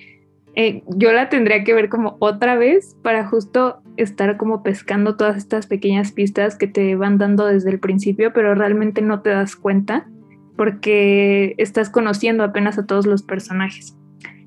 eh, 0.53 0.83
yo 0.85 1.11
la 1.11 1.27
tendría 1.27 1.63
que 1.63 1.73
ver 1.73 1.89
como 1.89 2.17
otra 2.19 2.55
vez 2.55 2.95
para 3.01 3.27
justo 3.27 3.81
estar 3.97 4.37
como 4.37 4.61
pescando 4.61 5.17
todas 5.17 5.37
estas 5.37 5.65
pequeñas 5.65 6.11
pistas 6.11 6.55
que 6.55 6.67
te 6.67 6.95
van 6.95 7.17
dando 7.17 7.47
desde 7.47 7.71
el 7.71 7.79
principio, 7.79 8.31
pero 8.31 8.53
realmente 8.53 9.01
no 9.01 9.23
te 9.23 9.31
das 9.31 9.55
cuenta 9.55 10.07
porque 10.55 11.55
estás 11.57 11.89
conociendo 11.89 12.43
apenas 12.43 12.77
a 12.77 12.85
todos 12.85 13.07
los 13.07 13.23
personajes. 13.23 13.97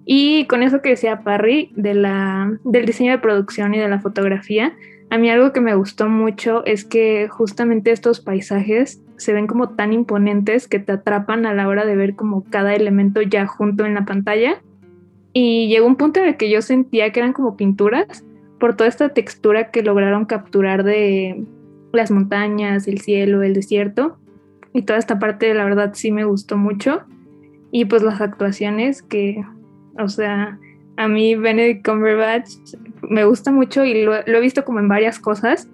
Y 0.08 0.46
con 0.46 0.62
eso 0.62 0.80
que 0.80 0.90
decía 0.90 1.22
Parry 1.24 1.72
de 1.74 1.92
la, 1.92 2.56
del 2.64 2.86
diseño 2.86 3.10
de 3.10 3.18
producción 3.18 3.74
y 3.74 3.78
de 3.78 3.88
la 3.88 3.98
fotografía, 3.98 4.72
a 5.10 5.18
mí 5.18 5.28
algo 5.28 5.52
que 5.52 5.60
me 5.60 5.74
gustó 5.74 6.08
mucho 6.08 6.64
es 6.64 6.84
que 6.84 7.28
justamente 7.28 7.90
estos 7.90 8.20
paisajes 8.20 9.02
se 9.16 9.32
ven 9.32 9.48
como 9.48 9.70
tan 9.70 9.92
imponentes 9.92 10.68
que 10.68 10.78
te 10.78 10.92
atrapan 10.92 11.44
a 11.44 11.54
la 11.54 11.66
hora 11.66 11.84
de 11.84 11.96
ver 11.96 12.14
como 12.14 12.44
cada 12.44 12.74
elemento 12.74 13.20
ya 13.20 13.46
junto 13.46 13.84
en 13.84 13.94
la 13.94 14.04
pantalla. 14.04 14.62
Y 15.32 15.68
llegó 15.68 15.86
un 15.86 15.96
punto 15.96 16.20
en 16.20 16.28
el 16.28 16.36
que 16.36 16.50
yo 16.50 16.62
sentía 16.62 17.10
que 17.10 17.20
eran 17.20 17.32
como 17.32 17.56
pinturas 17.56 18.24
por 18.60 18.76
toda 18.76 18.88
esta 18.88 19.10
textura 19.10 19.70
que 19.70 19.82
lograron 19.82 20.24
capturar 20.24 20.84
de 20.84 21.44
las 21.92 22.10
montañas, 22.12 22.86
el 22.86 23.00
cielo, 23.00 23.42
el 23.42 23.54
desierto. 23.54 24.18
Y 24.72 24.82
toda 24.82 24.98
esta 24.98 25.18
parte, 25.18 25.52
la 25.54 25.64
verdad, 25.64 25.92
sí 25.94 26.12
me 26.12 26.24
gustó 26.24 26.56
mucho. 26.56 27.02
Y 27.70 27.86
pues 27.86 28.02
las 28.02 28.20
actuaciones 28.20 29.02
que 29.02 29.42
o 29.98 30.08
sea, 30.08 30.58
a 30.96 31.08
mí 31.08 31.34
Benedict 31.34 31.86
Cumberbatch 31.86 32.50
me 33.02 33.24
gusta 33.24 33.50
mucho 33.50 33.84
y 33.84 34.02
lo, 34.02 34.14
he 34.14 34.40
visto 34.40 34.64
como 34.64 34.80
en 34.80 34.88
varias 34.88 35.18
cosas, 35.18 35.68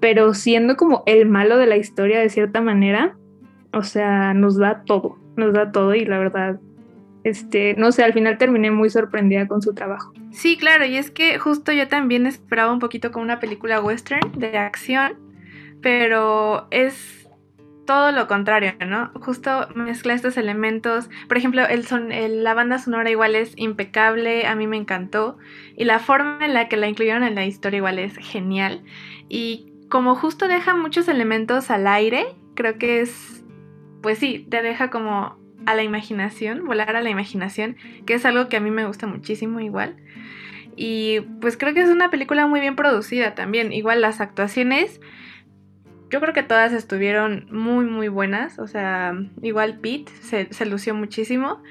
pero 0.00 0.34
siendo 0.34 0.76
como 0.76 1.02
el 1.06 1.26
malo 1.26 1.58
de 1.58 1.66
la 1.66 1.76
historia 1.76 2.20
de 2.20 2.28
cierta 2.28 2.60
manera, 2.60 3.16
o 3.72 3.82
sea, 3.82 4.34
nos 4.34 4.56
da 4.56 4.84
todo, 4.84 5.18
nos 5.36 5.52
da 5.52 5.72
todo 5.72 5.94
y 5.94 6.04
la 6.04 6.18
verdad 6.18 6.60
este, 7.24 7.74
no 7.76 7.92
sé, 7.92 8.04
al 8.04 8.12
final 8.12 8.38
terminé 8.38 8.70
muy 8.70 8.90
sorprendida 8.90 9.46
con 9.46 9.60
su 9.60 9.74
trabajo. 9.74 10.12
Sí, 10.30 10.56
claro, 10.56 10.84
y 10.84 10.96
es 10.96 11.10
que 11.10 11.38
justo 11.38 11.72
yo 11.72 11.88
también 11.88 12.26
esperaba 12.26 12.72
un 12.72 12.78
poquito 12.78 13.10
como 13.10 13.24
una 13.24 13.40
película 13.40 13.80
western 13.80 14.32
de 14.38 14.56
acción, 14.56 15.14
pero 15.82 16.68
es 16.70 17.17
todo 17.88 18.12
lo 18.12 18.28
contrario, 18.28 18.74
¿no? 18.86 19.10
Justo 19.14 19.66
mezcla 19.74 20.12
estos 20.12 20.36
elementos. 20.36 21.08
Por 21.26 21.38
ejemplo, 21.38 21.62
la 21.62 22.52
banda 22.52 22.78
sonora 22.78 23.08
igual 23.08 23.34
es 23.34 23.54
impecable, 23.56 24.46
a 24.46 24.54
mí 24.54 24.66
me 24.66 24.76
encantó. 24.76 25.38
Y 25.74 25.84
la 25.84 25.98
forma 25.98 26.44
en 26.44 26.52
la 26.52 26.68
que 26.68 26.76
la 26.76 26.86
incluyeron 26.86 27.24
en 27.24 27.34
la 27.34 27.46
historia 27.46 27.78
igual 27.78 27.98
es 27.98 28.14
genial. 28.18 28.82
Y 29.30 29.72
como 29.88 30.14
justo 30.16 30.48
deja 30.48 30.74
muchos 30.74 31.08
elementos 31.08 31.70
al 31.70 31.86
aire, 31.86 32.26
creo 32.54 32.76
que 32.76 33.00
es, 33.00 33.42
pues 34.02 34.18
sí, 34.18 34.46
te 34.50 34.60
deja 34.60 34.90
como 34.90 35.38
a 35.64 35.74
la 35.74 35.82
imaginación, 35.82 36.66
volar 36.66 36.94
a 36.94 37.00
la 37.00 37.08
imaginación, 37.08 37.78
que 38.04 38.12
es 38.12 38.26
algo 38.26 38.50
que 38.50 38.58
a 38.58 38.60
mí 38.60 38.70
me 38.70 38.84
gusta 38.84 39.06
muchísimo 39.06 39.60
igual. 39.60 39.96
Y 40.76 41.20
pues 41.40 41.56
creo 41.56 41.72
que 41.72 41.80
es 41.80 41.88
una 41.88 42.10
película 42.10 42.46
muy 42.46 42.60
bien 42.60 42.76
producida 42.76 43.34
también. 43.34 43.72
Igual 43.72 44.02
las 44.02 44.20
actuaciones 44.20 45.00
yo 46.10 46.20
creo 46.20 46.32
que 46.32 46.42
todas 46.42 46.72
estuvieron 46.72 47.46
muy, 47.50 47.84
muy 47.84 48.08
buenas. 48.08 48.58
O 48.58 48.66
sea, 48.66 49.14
igual 49.42 49.78
Pete 49.78 50.12
se, 50.22 50.66
lució 50.66 50.94
muchísimo. 50.94 51.62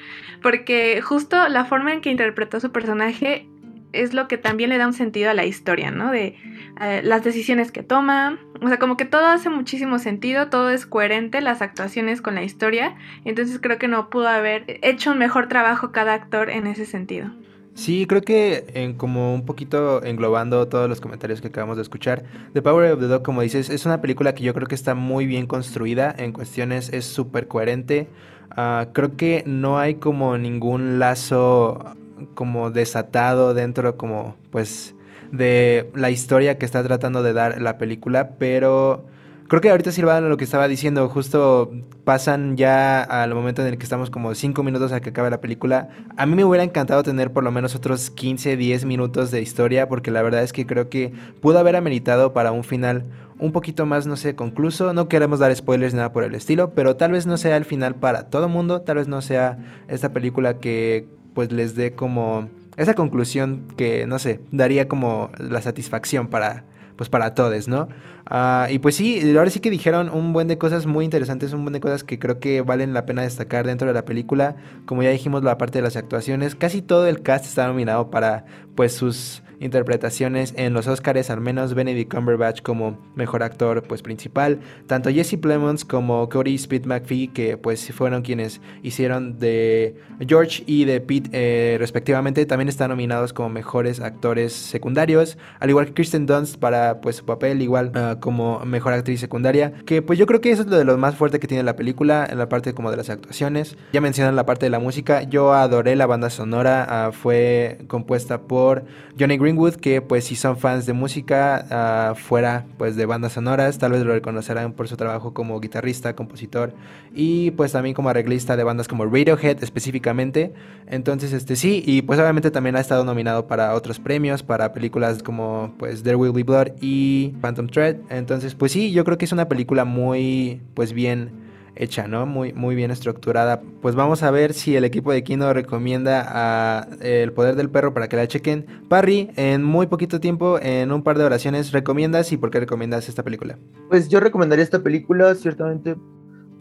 Porque 0.42 1.02
justo 1.02 1.48
la 1.50 1.66
forma 1.66 1.94
en 1.94 2.02
que 2.02 2.12
interpretó 2.12 2.60
su 2.60 2.72
personaje 2.72 3.48
es 3.94 4.14
lo 4.14 4.28
que 4.28 4.38
también 4.38 4.70
le 4.70 4.78
da 4.78 4.86
un 4.86 4.94
sentido 4.94 5.32
a 5.32 5.34
la 5.34 5.46
historia, 5.46 5.92
¿no? 5.92 6.12
De 6.12 6.36
eh, 6.82 7.02
las 7.04 7.24
decisiones 7.24 7.72
que 7.72 7.82
toma. 7.82 8.38
O 8.62 8.68
sea, 8.68 8.78
como 8.78 8.98
que 8.98 9.06
todo 9.06 9.26
hace 9.26 9.50
muchísimo 9.50 9.98
sentido, 9.98 10.50
todo 10.50 10.70
es 10.70 10.86
coherente, 10.86 11.42
las 11.42 11.62
actuaciones 11.62 12.22
con 12.22 12.36
la 12.36 12.44
historia. 12.44 12.96
Entonces 13.26 13.60
creo 13.60 13.80
que 13.80 13.88
no 13.88 14.10
pudo 14.10 14.28
haber 14.28 14.66
hecho 14.84 15.12
un 15.12 15.18
mejor 15.18 15.48
trabajo 15.48 15.92
cada 15.92 16.14
actor 16.14 16.50
en 16.50 16.68
ese 16.68 16.86
sentido. 16.86 17.32
Sí, 17.78 18.08
creo 18.08 18.24
que 18.24 18.66
en 18.74 18.96
como 18.96 19.36
un 19.36 19.46
poquito 19.46 20.04
englobando 20.04 20.68
todos 20.68 20.90
los 20.90 21.00
comentarios 21.00 21.42
que 21.42 21.50
acabamos 21.50 21.78
de 21.78 21.84
escuchar, 21.84 22.24
The 22.54 22.64
Power 22.64 22.92
of 22.92 23.00
the 23.00 23.06
Dog, 23.06 23.22
como 23.22 23.44
dices, 23.44 23.70
es 23.70 23.86
una 23.86 24.02
película 24.02 24.34
que 24.34 24.44
yo 24.44 24.56
creo 24.56 24.66
que 24.66 24.74
está 24.74 24.96
muy 24.96 25.28
bien 25.28 25.46
construida 25.46 26.14
en 26.18 26.34
cuestiones, 26.34 26.92
es 26.92 27.06
súper 27.06 27.48
coherente. 27.48 28.08
Ah, 28.50 28.88
creo 28.94 29.16
que 29.16 29.44
no 29.46 29.78
hay 29.78 29.96
como 29.96 30.40
ningún 30.40 30.98
lazo 30.98 31.96
como 32.34 32.72
desatado 32.72 33.54
dentro 33.54 33.96
como 33.96 34.36
pues 34.50 34.96
de 35.32 35.92
la 35.94 36.10
historia 36.10 36.58
que 36.58 36.66
está 36.66 36.84
tratando 36.84 37.22
de 37.22 37.34
dar 37.34 37.62
la 37.62 37.78
película, 37.78 38.32
pero 38.40 39.06
Creo 39.48 39.62
que 39.62 39.70
ahorita 39.70 39.94
sirvan 39.94 40.28
lo 40.28 40.36
que 40.36 40.44
estaba 40.44 40.68
diciendo, 40.68 41.08
justo 41.08 41.72
pasan 42.04 42.58
ya 42.58 43.02
al 43.02 43.34
momento 43.34 43.62
en 43.62 43.70
el 43.70 43.78
que 43.78 43.84
estamos 43.86 44.10
como 44.10 44.36
5 44.36 44.62
minutos 44.62 44.92
a 44.92 45.00
que 45.00 45.12
acabe 45.12 45.30
la 45.30 45.40
película. 45.40 45.88
A 46.18 46.26
mí 46.26 46.36
me 46.36 46.44
hubiera 46.44 46.66
encantado 46.66 47.02
tener 47.02 47.32
por 47.32 47.46
lo 47.46 47.52
menos 47.52 47.74
otros 47.74 48.10
15, 48.10 48.58
10 48.58 48.84
minutos 48.84 49.32
de 49.32 49.42
historia, 49.42 49.88
porque 49.88 50.12
la 50.12 50.22
verdad 50.22 50.44
es 50.44 50.52
que 50.52 50.66
creo 50.66 50.90
que 50.90 51.14
pudo 51.40 51.60
haber 51.60 51.78
ameritado 51.78 52.34
para 52.34 52.52
un 52.52 52.66
final 52.66 53.06
un 53.40 53.54
poquito 53.54 53.86
más, 53.86 54.06
no 54.06 54.18
sé, 54.18 54.36
concluso. 54.36 54.92
No 54.92 55.08
queremos 55.08 55.40
dar 55.40 55.56
spoilers 55.56 55.94
nada 55.94 56.12
por 56.12 56.26
el 56.26 56.36
estilo, 56.36 56.72
pero 56.72 56.98
tal 56.98 57.14
vez 57.14 57.26
no 57.26 57.38
sea 57.38 57.56
el 57.56 57.64
final 57.64 57.96
para 57.96 58.24
todo 58.24 58.50
mundo, 58.50 58.82
tal 58.82 58.98
vez 58.98 59.08
no 59.08 59.22
sea 59.22 59.60
esta 59.88 60.12
película 60.12 60.58
que 60.60 61.08
pues 61.34 61.54
les 61.54 61.74
dé 61.74 61.94
como 61.94 62.50
esa 62.76 62.96
conclusión 62.96 63.64
que, 63.78 64.08
no 64.08 64.20
sé, 64.20 64.42
daría 64.52 64.90
como 64.90 65.32
la 65.38 65.62
satisfacción 65.62 66.28
para 66.28 66.66
pues 66.98 67.10
para 67.10 67.34
todos, 67.34 67.68
¿no? 67.68 67.88
Ah, 68.26 68.68
y 68.70 68.80
pues 68.80 68.96
sí, 68.96 69.22
ahora 69.38 69.50
sí 69.50 69.60
que 69.60 69.70
dijeron 69.70 70.10
un 70.10 70.34
buen 70.34 70.48
de 70.48 70.58
cosas 70.58 70.86
muy 70.86 71.06
interesantes, 71.06 71.54
un 71.54 71.64
buen 71.64 71.74
de 71.74 71.80
cosas 71.80 72.04
que 72.04 72.20
creo 72.20 72.40
que 72.40 72.62
valen 72.62 72.94
la 72.94 73.06
pena 73.06 73.22
destacar 73.22 73.66
dentro 73.66 73.88
de 73.88 73.94
la 73.94 74.04
película. 74.04 74.58
Como 74.86 75.04
ya 75.04 75.10
dijimos, 75.12 75.44
la 75.44 75.58
parte 75.58 75.80
de 75.80 75.84
las 75.84 75.96
actuaciones, 75.96 76.56
casi 76.56 76.82
todo 76.82 77.08
el 77.08 77.22
cast 77.22 77.46
está 77.46 77.68
nominado 77.68 78.10
para 78.12 78.46
pues 78.76 78.94
sus 78.94 79.44
interpretaciones 79.60 80.54
en 80.58 80.74
los 80.74 80.88
Oscars, 80.88 81.30
al 81.30 81.42
menos 81.42 81.74
Benedict 81.74 82.14
Cumberbatch 82.14 82.62
como 82.62 82.98
mejor 83.16 83.44
actor 83.44 83.84
pues 83.84 84.02
principal, 84.02 84.60
tanto 84.88 85.10
Jesse 85.10 85.38
Plemons 85.38 85.86
como 85.86 86.30
Cody 86.30 86.56
Speed 86.56 86.86
McPhee 86.86 87.30
que 87.30 87.58
pues 87.58 87.92
fueron 87.94 88.22
quienes 88.22 88.62
hicieron 88.84 89.40
de 89.40 89.96
George 90.26 90.64
y 90.66 90.86
de 90.86 91.02
Pete 91.02 91.30
eh, 91.34 91.78
respectivamente, 91.80 92.46
también 92.46 92.70
están 92.70 92.90
nominados 92.90 93.34
como 93.34 93.50
mejores 93.50 94.00
actores 94.00 94.54
secundarios, 94.54 95.38
al 95.60 95.70
igual 95.70 95.88
que 95.88 95.94
Kristen 95.94 96.26
Dunst 96.26 96.58
para 96.58 97.02
pues 97.02 97.18
su 97.18 97.26
papel 97.26 97.62
igual 97.62 97.92
ah, 97.96 98.18
como 98.20 98.60
mejor 98.66 98.94
actriz 98.94 99.20
secundaria, 99.20 99.74
que 99.86 100.02
pues 100.02 100.20
yo 100.20 100.26
creo 100.26 100.42
que 100.42 100.52
eso 100.52 100.62
es 100.62 100.68
lo 100.68 100.78
de 100.78 100.86
lo 100.86 100.98
más 100.98 101.16
fuerte 101.16 101.40
que 101.40 101.48
tiene 101.48 101.64
la 101.64 101.76
película 101.76 102.28
en 102.30 102.38
la 102.38 102.50
parte 102.50 102.74
como 102.74 102.92
de 102.92 102.98
las 102.98 103.10
actuaciones. 103.10 103.78
Ya 103.94 104.02
mencionan 104.02 104.36
la 104.36 104.46
parte 104.46 104.66
de 104.66 104.70
la 104.70 104.80
música, 104.80 105.24
yo 105.24 105.54
adoré 105.54 105.96
la 105.96 106.06
banda 106.06 106.30
sonora, 106.30 106.86
ah, 106.90 107.12
fue 107.12 107.80
compuesta 107.88 108.42
por 108.42 108.86
Johnny 109.20 109.38
Greenwood, 109.48 109.76
que 109.76 110.02
pues 110.02 110.26
si 110.26 110.36
son 110.36 110.58
fans 110.58 110.86
de 110.86 110.92
música 110.92 111.66
ah, 111.72 112.16
fuera 112.16 112.66
pues 112.78 112.98
de 112.98 113.06
bandas 113.06 113.34
sonoras, 113.34 113.78
tal 113.78 113.94
vez 113.94 114.04
lo 114.04 114.12
reconocerán 114.12 114.74
por 114.74 114.90
su 114.90 114.98
trabajo 114.98 115.34
como 115.34 115.60
guitarrista, 115.62 116.16
compositor 116.16 116.74
y 117.16 117.52
pues 117.52 117.72
también 117.72 117.96
como 117.96 118.10
arreglista 118.10 118.58
de 118.58 118.64
bandas 118.64 118.90
como 118.90 119.06
Radiohead 119.06 119.64
específicamente. 119.64 120.54
Entonces 120.88 121.32
este 121.32 121.56
sí, 121.56 121.82
y 121.86 122.02
pues 122.02 122.20
obviamente 122.20 122.52
también 122.52 122.76
ha 122.76 122.82
estado 122.82 123.06
nominado 123.06 123.48
para 123.48 123.74
otros 123.74 124.00
premios, 124.00 124.44
para 124.44 124.74
películas 124.74 125.24
como 125.24 125.74
pues 125.80 126.04
There 126.04 126.18
Will 126.18 126.34
Be 126.34 126.44
Blood 126.44 126.74
y 126.82 127.34
Phantom 127.42 127.68
Thread. 127.68 127.96
Entonces 128.10 128.54
pues 128.54 128.74
sí, 128.74 128.92
yo 128.92 129.06
creo 129.06 129.18
que 129.18 129.26
es 129.26 129.32
una 129.32 129.48
película 129.48 129.86
muy 129.86 130.62
pues 130.74 130.92
bien 130.92 131.47
hecha, 131.78 132.08
¿no? 132.08 132.26
Muy, 132.26 132.54
muy 132.54 132.76
bien 132.76 132.92
estructurada. 132.92 133.62
Pues 133.82 133.96
vamos 133.96 134.24
a 134.24 134.32
ver 134.32 134.54
si 134.54 134.76
el 134.76 134.84
equipo 134.84 135.12
de 135.12 135.24
Kino 135.24 135.54
recomienda 135.54 136.26
a 136.28 136.88
El 137.02 137.34
Poder 137.34 137.56
del 137.56 137.70
Perro 137.70 137.94
para 137.94 138.08
que 138.08 138.16
la 138.16 138.28
chequen. 138.28 138.66
Parry, 138.90 139.32
en 139.36 139.64
muy 139.64 139.88
poquito 139.88 140.20
tiempo, 140.20 140.60
en 140.62 140.92
un 140.92 141.04
par 141.04 141.18
de 141.18 141.24
oraciones, 141.24 141.72
¿recomiendas 141.72 142.32
y 142.32 142.38
por 142.38 142.52
qué 142.52 142.60
recomiendas 142.60 143.10
esta 143.10 143.24
película? 143.24 143.58
Pues 143.90 144.10
yo 144.10 144.20
recomendaría 144.20 144.64
esta 144.64 144.84
película 144.84 145.34
ciertamente 145.36 145.96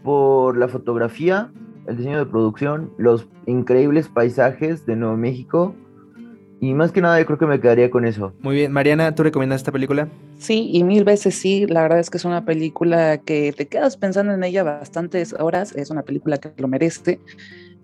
por 0.03 0.57
la 0.57 0.67
fotografía, 0.67 1.51
el 1.87 1.97
diseño 1.97 2.19
de 2.19 2.25
producción, 2.25 2.91
los 2.97 3.27
increíbles 3.45 4.07
paisajes 4.09 4.85
de 4.85 4.95
Nuevo 4.95 5.17
México 5.17 5.75
y 6.59 6.73
más 6.73 6.91
que 6.91 7.01
nada 7.01 7.19
yo 7.19 7.25
creo 7.25 7.37
que 7.37 7.45
me 7.45 7.59
quedaría 7.59 7.89
con 7.89 8.05
eso. 8.05 8.33
Muy 8.41 8.55
bien, 8.55 8.71
Mariana, 8.71 9.13
¿tú 9.13 9.23
recomiendas 9.23 9.61
esta 9.61 9.71
película? 9.71 10.07
Sí, 10.37 10.69
y 10.73 10.83
mil 10.83 11.03
veces 11.03 11.35
sí, 11.35 11.67
la 11.67 11.83
verdad 11.83 11.99
es 11.99 12.09
que 12.09 12.17
es 12.17 12.25
una 12.25 12.45
película 12.45 13.19
que 13.19 13.53
te 13.55 13.67
quedas 13.67 13.97
pensando 13.97 14.33
en 14.33 14.43
ella 14.43 14.63
bastantes 14.63 15.33
horas, 15.33 15.75
es 15.75 15.89
una 15.91 16.01
película 16.01 16.37
que 16.37 16.51
lo 16.57 16.67
merece. 16.67 17.19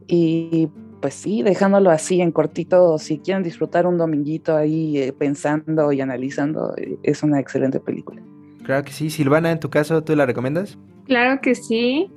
Y 0.08 0.70
pues 1.01 1.13
sí, 1.13 1.44
dejándolo 1.44 1.92
así 1.92 2.22
en 2.22 2.32
cortito, 2.32 2.98
si 2.98 3.20
quieren 3.20 3.44
disfrutar 3.44 3.86
un 3.86 3.98
dominguito 3.98 4.56
ahí 4.56 4.98
eh, 4.98 5.13
pensando 5.13 5.92
y 5.92 6.01
analizando, 6.01 6.74
eh, 6.77 6.98
es 7.03 7.24
una 7.24 7.39
excelente 7.39 7.80
película. 7.80 8.22
Claro 8.63 8.84
que 8.84 8.92
sí. 8.92 9.10
Silvana, 9.10 9.51
en 9.51 9.60
tu 9.60 9.70
caso, 9.70 10.03
¿tú 10.03 10.15
la 10.15 10.25
recomiendas? 10.25 10.77
Claro 11.06 11.42
que 11.42 11.53
sí 11.53 12.10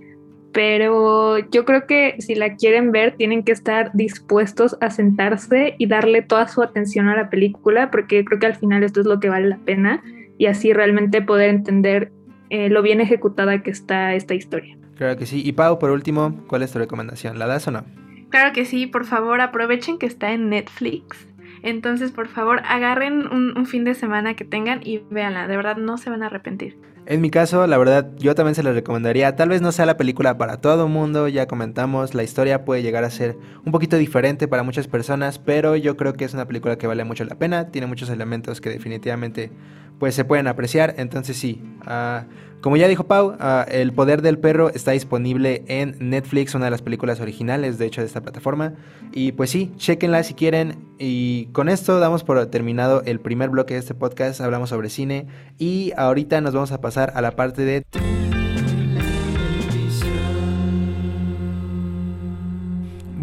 pero 0.57 1.37
yo 1.51 1.67
creo 1.67 1.87
que 1.87 2.17
si 2.19 2.35
la 2.35 2.57
quieren 2.57 2.91
ver 2.91 3.15
tienen 3.15 3.43
que 3.43 3.53
estar 3.53 3.91
dispuestos 3.93 4.79
a 4.81 4.89
sentarse 4.89 5.75
y 5.77 5.87
darle 5.87 6.23
toda 6.23 6.49
su 6.49 6.63
atención 6.63 7.09
a 7.09 7.15
la 7.15 7.29
película 7.29 7.91
porque 7.91 8.25
creo 8.25 8.41
que 8.41 8.47
al 8.47 8.55
final 8.55 8.83
esto 8.83 9.01
es 9.01 9.07
lo 9.07 9.21
que 9.21 9.29
vale 9.29 9.49
la 9.49 9.59
pena 9.59 10.03
y 10.39 10.47
así 10.47 10.73
realmente 10.73 11.21
poder 11.21 11.51
entender 11.51 12.11
eh, 12.49 12.71
lo 12.71 12.81
bien 12.81 13.03
ejecutada 13.03 13.63
que 13.63 13.71
está 13.71 14.15
esta 14.15 14.33
historia. 14.33 14.79
Claro 14.97 15.19
que 15.19 15.27
sí. 15.27 15.43
Y 15.45 15.53
Pau, 15.53 15.79
por 15.79 15.91
último, 15.91 16.43
¿cuál 16.47 16.63
es 16.63 16.73
tu 16.73 16.79
recomendación? 16.79 17.39
¿La 17.39 17.47
das 17.47 17.69
o 17.69 17.71
no? 17.71 17.85
Claro 18.31 18.55
que 18.55 18.65
sí, 18.65 18.87
por 18.87 19.05
favor 19.05 19.43
aprovechen 19.43 19.99
que 19.99 20.07
está 20.07 20.33
en 20.33 20.49
Netflix. 20.49 21.29
Entonces, 21.65 22.13
por 22.13 22.29
favor, 22.29 22.63
agarren 22.65 23.31
un, 23.31 23.59
un 23.59 23.67
fin 23.67 23.85
de 23.85 23.93
semana 23.93 24.33
que 24.33 24.47
tengan 24.47 24.81
y 24.83 25.03
véanla. 25.11 25.49
De 25.49 25.57
verdad, 25.57 25.77
no 25.77 25.99
se 25.99 26.09
van 26.09 26.23
a 26.23 26.27
arrepentir. 26.27 26.79
En 27.09 27.21
mi 27.21 27.31
caso, 27.31 27.69
la 27.69 27.79
verdad, 27.79 28.11
yo 28.17 28.35
también 28.35 28.57
se 28.57 28.65
la 28.65 28.73
recomendaría. 28.73 29.37
Tal 29.37 29.49
vez 29.49 29.63
no 29.63 29.71
sea 29.71 29.87
la 29.87 29.97
película 29.97 30.37
para 30.39 30.57
todo 30.57 30.89
mundo, 30.89 31.29
ya 31.29 31.47
comentamos, 31.47 32.15
la 32.15 32.25
historia 32.25 32.65
puede 32.65 32.83
llegar 32.83 33.05
a 33.05 33.11
ser 33.11 33.39
un 33.65 33.71
poquito 33.71 33.97
diferente 33.97 34.49
para 34.49 34.65
muchas 34.65 34.89
personas, 34.89 35.39
pero 35.39 35.77
yo 35.77 35.97
creo 35.97 36.15
que 36.15 36.25
es 36.25 36.35
una 36.35 36.49
película 36.49 36.79
que 36.79 36.89
vale 36.89 37.05
mucho 37.05 37.25
la 37.25 37.37
pena, 37.37 37.69
tiene 37.69 37.87
muchos 37.87 38.11
elementos 38.11 38.61
que 38.61 38.71
definitivamente 38.71 39.53
pues 39.99 40.15
se 40.15 40.25
pueden 40.25 40.47
apreciar, 40.47 40.95
entonces 40.99 41.37
sí. 41.37 41.63
Uh, 41.87 42.27
como 42.67 42.77
ya 42.77 42.89
dijo 42.89 43.05
Pau, 43.05 43.37
ah, 43.39 43.65
El 43.69 43.93
Poder 43.93 44.23
del 44.23 44.39
Perro 44.39 44.71
está 44.71 44.91
disponible 44.91 45.63
en 45.69 45.97
Netflix, 46.01 46.53
una 46.55 46.65
de 46.65 46.73
las 46.73 46.83
películas 46.83 47.21
originales, 47.21 47.79
de 47.79 47.87
hecho, 47.87 48.01
de 48.01 48.09
esta 48.09 48.23
plataforma. 48.23 48.75
Y 49.13 49.31
pues 49.31 49.51
sí, 49.51 49.73
chequenla 49.77 50.25
si 50.25 50.35
quieren. 50.35 50.77
Y 50.99 51.47
con 51.53 51.69
esto 51.69 52.01
damos 52.01 52.25
por 52.25 52.45
terminado 52.47 53.03
el 53.05 53.21
primer 53.21 53.51
bloque 53.51 53.75
de 53.75 53.81
este 53.81 53.95
podcast. 53.95 54.41
Hablamos 54.41 54.71
sobre 54.71 54.89
cine. 54.89 55.29
Y 55.59 55.93
ahorita 55.97 56.41
nos 56.41 56.55
vamos 56.55 56.73
a 56.73 56.81
pasar 56.81 57.13
a 57.15 57.21
la 57.21 57.37
parte 57.37 57.65
de... 57.65 57.85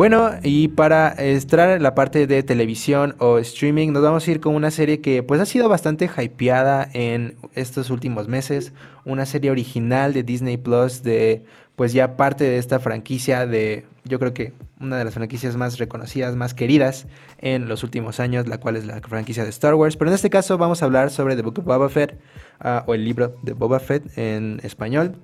Bueno, 0.03 0.31
y 0.43 0.67
para 0.67 1.15
entrar 1.17 1.69
en 1.69 1.81
la 1.81 1.95
parte 1.95 2.27
de 2.27 2.43
televisión 2.43 3.15
o 3.19 3.37
streaming, 3.37 3.93
nos 3.93 4.03
vamos 4.03 4.27
a 4.27 4.31
ir 4.31 4.41
con 4.41 4.53
una 4.53 4.69
serie 4.69 4.99
que 4.99 5.23
pues 5.23 5.39
ha 5.39 5.45
sido 5.45 5.69
bastante 5.69 6.09
hypeada 6.17 6.89
en 6.91 7.37
estos 7.55 7.89
últimos 7.89 8.27
meses. 8.27 8.73
Una 9.05 9.25
serie 9.25 9.49
original 9.49 10.11
de 10.11 10.23
Disney 10.23 10.57
Plus 10.57 11.03
de 11.03 11.45
pues 11.77 11.93
ya 11.93 12.17
parte 12.17 12.43
de 12.43 12.57
esta 12.57 12.81
franquicia 12.81 13.47
de, 13.47 13.85
yo 14.03 14.19
creo 14.19 14.33
que 14.33 14.51
una 14.81 14.97
de 14.97 15.05
las 15.05 15.13
franquicias 15.13 15.55
más 15.55 15.77
reconocidas, 15.77 16.35
más 16.35 16.53
queridas 16.53 17.07
en 17.37 17.69
los 17.69 17.81
últimos 17.85 18.19
años, 18.19 18.45
la 18.45 18.59
cual 18.59 18.75
es 18.75 18.85
la 18.85 18.99
franquicia 18.99 19.45
de 19.45 19.51
Star 19.51 19.73
Wars. 19.73 19.95
Pero 19.95 20.11
en 20.11 20.15
este 20.15 20.29
caso 20.29 20.57
vamos 20.57 20.81
a 20.81 20.85
hablar 20.85 21.11
sobre 21.11 21.37
The 21.37 21.43
Book 21.43 21.59
of 21.59 21.65
Boba 21.65 21.87
Fett 21.87 22.19
ah, 22.59 22.83
o 22.87 22.93
el 22.93 23.05
libro 23.05 23.37
de 23.41 23.53
Boba 23.53 23.79
Fett 23.79 24.17
en 24.17 24.59
español. 24.63 25.15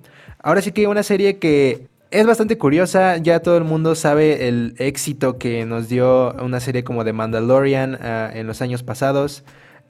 Ahora 0.42 0.62
sí 0.62 0.72
que 0.72 0.86
una 0.86 1.02
serie 1.02 1.38
que 1.38 1.90
es 2.10 2.26
bastante 2.26 2.58
curiosa, 2.58 3.18
ya 3.18 3.40
todo 3.40 3.56
el 3.56 3.64
mundo 3.64 3.94
sabe 3.94 4.48
el 4.48 4.74
éxito 4.78 5.38
que 5.38 5.64
nos 5.64 5.88
dio 5.88 6.32
una 6.42 6.58
serie 6.58 6.82
como 6.82 7.04
The 7.04 7.12
Mandalorian 7.12 7.94
uh, 7.94 8.36
en 8.36 8.46
los 8.46 8.62
años 8.62 8.82
pasados. 8.82 9.44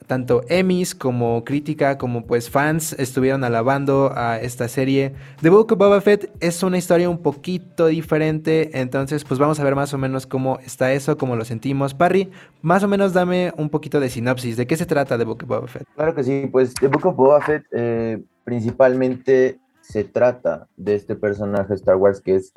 Tanto 0.06 0.42
Emmys 0.48 0.94
como 0.94 1.44
crítica 1.44 1.96
como 1.96 2.26
pues 2.26 2.50
fans 2.50 2.94
estuvieron 2.94 3.44
alabando 3.44 4.12
a 4.16 4.38
esta 4.38 4.66
serie. 4.66 5.14
The 5.40 5.50
Book 5.50 5.72
of 5.72 5.78
Boba 5.78 6.00
Fett 6.00 6.30
es 6.40 6.62
una 6.62 6.78
historia 6.78 7.08
un 7.08 7.18
poquito 7.18 7.86
diferente, 7.86 8.70
entonces 8.80 9.24
pues 9.24 9.38
vamos 9.38 9.60
a 9.60 9.64
ver 9.64 9.76
más 9.76 9.94
o 9.94 9.98
menos 9.98 10.26
cómo 10.26 10.58
está 10.60 10.92
eso, 10.92 11.16
cómo 11.16 11.36
lo 11.36 11.44
sentimos. 11.44 11.94
Parry, 11.94 12.30
más 12.60 12.82
o 12.82 12.88
menos 12.88 13.12
dame 13.12 13.52
un 13.56 13.70
poquito 13.70 14.00
de 14.00 14.08
sinopsis, 14.08 14.56
¿de 14.56 14.66
qué 14.66 14.76
se 14.76 14.86
trata 14.86 15.16
The 15.16 15.24
Book 15.24 15.42
of 15.44 15.48
Boba 15.48 15.68
Fett? 15.68 15.86
Claro 15.94 16.14
que 16.14 16.24
sí, 16.24 16.48
pues 16.50 16.74
The 16.74 16.88
Book 16.88 17.06
of 17.06 17.16
Boba 17.16 17.40
Fett 17.40 17.64
eh, 17.70 18.20
principalmente 18.44 19.60
se 19.90 20.04
trata 20.04 20.68
de 20.76 20.94
este 20.94 21.16
personaje 21.16 21.74
Star 21.74 21.96
Wars 21.96 22.20
que 22.20 22.36
es 22.36 22.52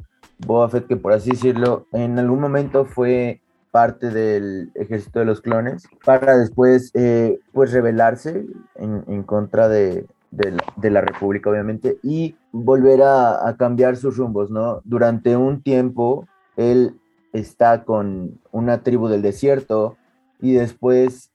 Boba 0.45 0.69
Fett, 0.69 0.87
que 0.87 0.97
por 0.97 1.13
así 1.13 1.31
decirlo, 1.31 1.87
en 1.91 2.19
algún 2.19 2.39
momento 2.39 2.85
fue 2.85 3.41
parte 3.71 4.11
del 4.11 4.71
ejército 4.75 5.17
de 5.17 5.25
los 5.25 5.41
clones, 5.41 5.87
para 6.05 6.37
después 6.37 6.91
eh, 6.93 7.39
pues 7.51 7.71
rebelarse 7.71 8.45
en, 8.75 9.23
contra 9.23 9.67
de, 9.67 10.05
la, 10.29 11.01
República, 11.01 11.49
obviamente, 11.49 11.97
y 12.03 12.35
volver 12.51 13.01
a, 13.01 13.47
a, 13.47 13.57
cambiar 13.57 13.95
sus 13.95 14.17
rumbos, 14.17 14.51
¿no? 14.51 14.81
Durante 14.83 15.35
un 15.35 15.63
tiempo, 15.63 16.27
él 16.55 16.99
está 17.31 17.83
con 17.83 18.39
una 18.51 18.83
tribu 18.83 19.07
del 19.07 19.23
desierto 19.23 19.97
y 20.39 20.53
después 20.53 21.31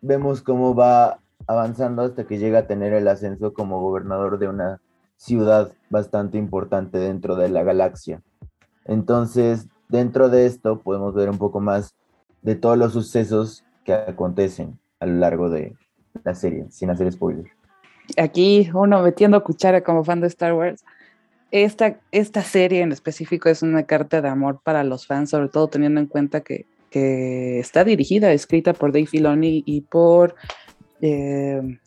vemos 0.00 0.40
cómo 0.40 0.74
va 0.74 1.18
avanzando 1.46 2.02
hasta 2.02 2.24
que 2.24 2.38
llega 2.38 2.60
a 2.60 2.66
tener 2.66 2.94
el 2.94 3.06
ascenso 3.06 3.52
como 3.52 3.82
gobernador 3.82 4.38
de 4.38 4.48
una 4.48 4.80
ciudad 5.22 5.72
bastante 5.88 6.36
importante 6.36 6.98
dentro 6.98 7.36
de 7.36 7.48
la 7.48 7.62
galaxia. 7.62 8.20
Entonces, 8.84 9.68
dentro 9.88 10.28
de 10.28 10.46
esto 10.46 10.80
podemos 10.80 11.14
ver 11.14 11.30
un 11.30 11.38
poco 11.38 11.60
más 11.60 11.94
de 12.42 12.56
todos 12.56 12.76
los 12.76 12.92
sucesos 12.92 13.64
que 13.84 13.92
acontecen 13.92 14.80
a 14.98 15.06
lo 15.06 15.14
largo 15.20 15.48
de 15.48 15.76
la 16.24 16.34
serie, 16.34 16.66
sin 16.70 16.90
hacer 16.90 17.12
spoilers. 17.12 17.48
Aquí 18.18 18.68
uno 18.74 19.00
metiendo 19.00 19.44
cuchara 19.44 19.84
como 19.84 20.02
fan 20.02 20.20
de 20.20 20.26
Star 20.26 20.54
Wars. 20.54 20.84
Esta, 21.52 22.00
esta 22.10 22.42
serie 22.42 22.80
en 22.80 22.90
específico 22.90 23.48
es 23.48 23.62
una 23.62 23.84
carta 23.84 24.22
de 24.22 24.28
amor 24.28 24.60
para 24.64 24.82
los 24.82 25.06
fans, 25.06 25.30
sobre 25.30 25.48
todo 25.48 25.68
teniendo 25.68 26.00
en 26.00 26.06
cuenta 26.06 26.40
que, 26.40 26.66
que 26.90 27.60
está 27.60 27.84
dirigida, 27.84 28.32
escrita 28.32 28.72
por 28.72 28.90
Dave 28.90 29.06
Filoni 29.06 29.62
y 29.64 29.82
por 29.82 30.34
eh, 31.00 31.78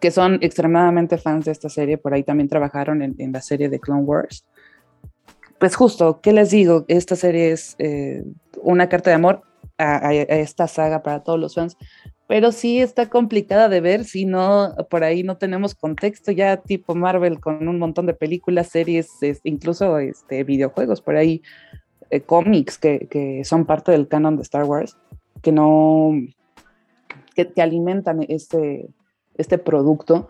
que 0.00 0.10
son 0.10 0.38
extremadamente 0.42 1.18
fans 1.18 1.44
de 1.44 1.52
esta 1.52 1.68
serie, 1.68 1.98
por 1.98 2.14
ahí 2.14 2.22
también 2.22 2.48
trabajaron 2.48 3.02
en, 3.02 3.32
la 3.32 3.40
serie 3.40 3.68
de 3.68 3.80
Clone 3.80 4.02
Wars. 4.02 4.44
Pues 5.58 5.74
justo, 5.74 6.20
¿qué 6.20 6.32
les 6.32 6.50
digo? 6.50 6.84
Esta 6.88 7.16
serie 7.16 7.50
es 7.50 7.74
eh, 7.78 8.22
una 8.62 8.88
carta 8.88 9.10
de 9.10 9.16
amor 9.16 9.42
a, 9.76 10.12
esta 10.12 10.68
saga 10.68 11.02
para 11.02 11.22
todos 11.22 11.38
los 11.38 11.54
fans, 11.54 11.76
pero 12.26 12.52
sí 12.52 12.80
está 12.80 13.08
complicada 13.08 13.68
de 13.68 13.80
ver 13.80 14.04
si 14.04 14.24
no, 14.24 14.74
por 14.90 15.02
ahí 15.02 15.22
no 15.22 15.36
tenemos 15.36 15.74
contexto 15.74 16.30
ya 16.30 16.58
tipo 16.58 16.94
Marvel 16.94 17.40
con 17.40 17.66
un 17.66 17.78
montón 17.78 18.06
de 18.06 18.14
películas, 18.14 18.68
series, 18.68 19.10
incluso 19.44 19.98
este, 19.98 20.44
videojuegos, 20.44 21.00
por 21.00 21.16
ahí 21.16 21.42
eh, 22.10 22.20
cómics 22.20 22.78
que, 22.78 23.08
que, 23.08 23.44
son 23.44 23.66
parte 23.66 23.92
del 23.92 24.08
canon 24.08 24.36
de 24.36 24.42
Star 24.42 24.64
Wars, 24.64 24.96
que 25.42 25.52
no, 25.52 26.12
que, 27.34 27.52
que 27.52 27.62
alimentan 27.62 28.24
este, 28.28 28.88
este 29.38 29.56
producto. 29.58 30.28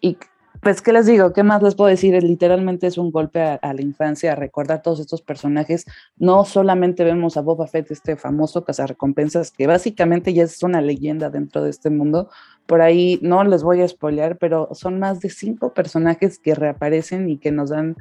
Y 0.00 0.16
pues, 0.62 0.80
¿qué 0.80 0.92
les 0.92 1.06
digo? 1.06 1.32
¿Qué 1.32 1.42
más 1.42 1.60
les 1.60 1.74
puedo 1.74 1.90
decir? 1.90 2.22
Literalmente 2.22 2.86
es 2.86 2.96
un 2.96 3.10
golpe 3.10 3.40
a, 3.40 3.74
la 3.74 3.82
infancia, 3.82 4.32
a 4.32 4.36
recordar 4.36 4.80
todos 4.80 5.00
estos 5.00 5.20
personajes. 5.20 5.86
No 6.16 6.44
solamente 6.44 7.02
vemos 7.02 7.36
a 7.36 7.40
Boba 7.40 7.66
Fett, 7.66 7.90
este 7.90 8.14
famoso 8.14 8.64
cazarrecompensas, 8.64 9.50
que 9.50 9.66
básicamente 9.66 10.32
ya 10.32 10.44
es 10.44 10.62
una 10.62 10.80
leyenda 10.80 11.30
dentro 11.30 11.64
de 11.64 11.70
este 11.70 11.90
mundo. 11.90 12.30
Por 12.66 12.80
ahí 12.80 13.18
no 13.22 13.42
les 13.42 13.64
voy 13.64 13.82
a 13.82 13.88
spoilear, 13.88 14.38
pero 14.38 14.68
son 14.72 15.00
más 15.00 15.18
de 15.20 15.30
cinco 15.30 15.74
personajes 15.74 16.38
que 16.38 16.54
reaparecen 16.54 17.28
y 17.28 17.38
que 17.38 17.50
nos 17.50 17.70
dan 17.70 17.96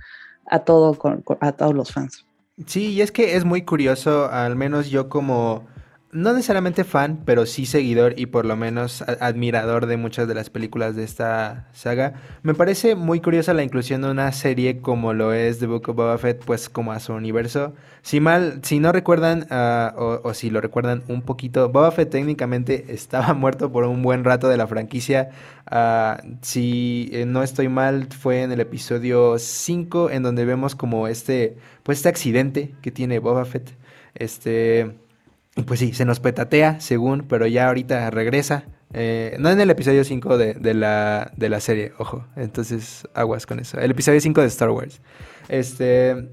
a, 0.45 0.59
todo, 0.59 0.95
a 1.39 1.51
todos 1.53 1.73
los 1.73 1.91
fans. 1.91 2.27
Sí, 2.67 2.91
y 2.91 3.01
es 3.01 3.11
que 3.11 3.35
es 3.37 3.43
muy 3.43 3.63
curioso, 3.63 4.29
al 4.29 4.55
menos 4.55 4.91
yo 4.91 5.09
como 5.09 5.65
no 6.13 6.33
necesariamente 6.33 6.83
fan, 6.83 7.21
pero 7.25 7.45
sí 7.45 7.65
seguidor 7.65 8.13
y 8.17 8.25
por 8.25 8.45
lo 8.45 8.57
menos 8.57 9.01
admirador 9.01 9.85
de 9.85 9.97
muchas 9.97 10.27
de 10.27 10.35
las 10.35 10.49
películas 10.49 10.95
de 10.95 11.03
esta 11.03 11.69
saga. 11.73 12.13
Me 12.43 12.53
parece 12.53 12.95
muy 12.95 13.21
curiosa 13.21 13.53
la 13.53 13.63
inclusión 13.63 14.01
de 14.01 14.11
una 14.11 14.31
serie 14.33 14.81
como 14.81 15.13
lo 15.13 15.33
es 15.33 15.59
The 15.59 15.67
Book 15.67 15.89
of 15.89 15.95
Boba 15.95 16.17
Fett, 16.17 16.43
pues 16.43 16.69
como 16.69 16.91
a 16.91 16.99
su 16.99 17.13
universo. 17.13 17.73
Si 18.01 18.19
mal, 18.19 18.59
si 18.63 18.79
no 18.79 18.91
recuerdan 18.91 19.47
ah, 19.51 19.93
o, 19.97 20.33
si 20.33 20.49
lo 20.49 20.59
recuerdan 20.59 21.03
un 21.07 21.21
poquito, 21.21 21.69
Boba 21.69 21.91
Fett 21.91 22.09
técnicamente 22.09 22.85
estaba 22.93 23.33
muerto 23.33 23.71
por 23.71 23.85
un 23.85 24.01
buen 24.01 24.23
rato 24.25 24.49
de 24.49 24.57
la 24.57 24.67
franquicia. 24.67 25.29
Ah, 25.65 26.21
si 26.41 27.09
eh, 27.13 27.25
no 27.25 27.41
estoy 27.43 27.69
mal, 27.69 28.07
fue 28.07 28.41
en 28.41 28.51
el 28.51 28.59
episodio 28.59 29.39
5 29.39 30.09
en 30.09 30.23
donde 30.23 30.45
vemos 30.45 30.75
como 30.75 31.07
este, 31.07 31.57
pues 31.83 31.99
este 31.99 32.09
accidente 32.09 32.73
que 32.81 32.91
tiene 32.91 33.19
Boba 33.19 33.45
Fett. 33.45 33.71
Este 34.13 34.91
pues 35.65 35.79
sí, 35.79 35.93
se 35.93 36.05
nos 36.05 36.19
petatea, 36.19 36.79
según, 36.79 37.23
pero 37.27 37.45
ya 37.47 37.67
ahorita 37.67 38.09
regresa. 38.09 38.65
Eh, 38.93 39.35
no 39.39 39.49
en 39.49 39.59
el 39.59 39.69
episodio 39.69 40.03
5 40.03 40.37
de, 40.37 40.73
la, 40.73 41.31
de 41.35 41.49
la 41.49 41.59
serie, 41.59 41.93
ojo. 41.97 42.25
Entonces, 42.35 43.07
aguas 43.13 43.45
con 43.45 43.59
eso. 43.59 43.79
El 43.79 43.91
episodio 43.91 44.19
5 44.19 44.41
de 44.41 44.47
Star 44.47 44.69
Wars. 44.69 45.01
Este. 45.49 46.29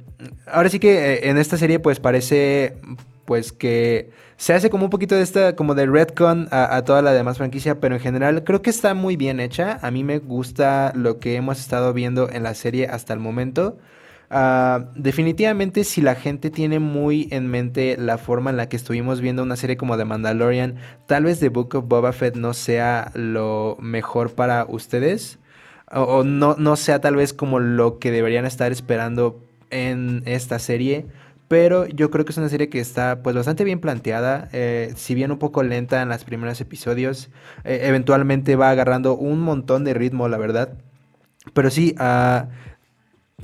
Ahora 0.47 0.69
sí 0.69 0.79
que 0.79 1.15
eh, 1.15 1.31
en 1.31 1.39
esta 1.39 1.57
serie, 1.57 1.79
pues 1.81 2.01
parece. 2.01 2.77
Pues 3.25 3.53
que 3.53 4.11
se 4.39 4.55
hace 4.55 4.71
como 4.71 4.85
un 4.85 4.91
poquito 4.91 5.15
de 5.15 5.21
esta, 5.23 5.55
como 5.55 5.75
de 5.75 5.85
redcon 5.85 6.49
a, 6.51 6.77
a 6.77 6.85
toda 6.85 7.03
la 7.03 7.13
demás 7.13 7.37
franquicia, 7.37 7.79
pero 7.79 7.95
en 7.97 8.01
general 8.01 8.43
creo 8.43 8.63
que 8.63 8.71
está 8.71 8.95
muy 8.95 9.17
bien 9.17 9.39
hecha. 9.39 9.79
A 9.83 9.91
mí 9.91 10.03
me 10.03 10.19
gusta 10.19 10.93
lo 10.95 11.19
que 11.19 11.35
hemos 11.35 11.61
estado 11.61 11.93
viendo 11.93 12.31
en 12.31 12.43
la 12.43 12.55
serie 12.55 12.87
hasta 12.87 13.13
el 13.13 13.21
momento. 13.21 13.77
Uh, 14.31 14.85
definitivamente 14.95 15.85
si 15.85 16.03
la 16.03 16.15
gente 16.15 16.51
tiene 16.51 16.81
muy 16.81 17.29
en 17.31 17.47
mente 17.47 17.97
la 17.99 18.19
forma 18.19 18.51
en 18.51 18.59
la 18.59 18.69
que 18.69 18.77
estuvimos 18.77 19.23
viendo 19.23 19.43
una 19.43 19.57
serie 19.57 19.79
como 19.79 19.97
The 19.97 20.05
Mandalorian, 20.05 20.77
tal 21.07 21.25
vez 21.25 21.41
The 21.41 21.49
Book 21.49 21.75
of 21.75 21.89
Boba 21.89 22.13
Fett 22.13 22.37
no 22.37 22.53
sea 22.53 23.11
lo 23.15 23.79
mejor 23.81 24.35
para 24.35 24.67
ustedes. 24.69 25.39
O, 25.91 26.23
no, 26.25 26.57
no 26.59 26.77
sea 26.77 27.01
tal 27.01 27.17
vez 27.17 27.33
como 27.33 27.61
lo 27.61 27.99
que 27.99 28.11
deberían 28.11 28.45
estar 28.45 28.71
esperando 28.73 29.43
en 29.71 30.23
esta 30.27 30.59
serie. 30.59 31.07
Pero 31.49 31.87
yo 31.87 32.11
creo 32.11 32.27
que 32.27 32.33
es 32.33 32.39
una 32.39 32.51
serie 32.51 32.69
que 32.69 32.79
está 32.79 33.23
pues 33.23 33.35
bastante 33.35 33.65
bien 33.65 33.81
planteada. 33.81 34.51
Eh, 34.53 34.93
si 34.97 35.15
bien 35.15 35.33
un 35.33 35.39
poco 35.39 35.63
lenta 35.63 36.03
en 36.03 36.11
los 36.11 36.25
primeros 36.25 36.61
episodios. 36.61 37.31
Eh, 37.65 37.81
eventualmente 37.85 38.55
va 38.55 38.69
agarrando 38.69 39.17
un 39.17 39.41
montón 39.41 39.85
de 39.85 39.95
ritmo, 39.95 40.29
la 40.29 40.37
verdad. 40.37 40.75
Pero 41.55 41.71
sí, 41.71 41.95
uh, 41.99 42.49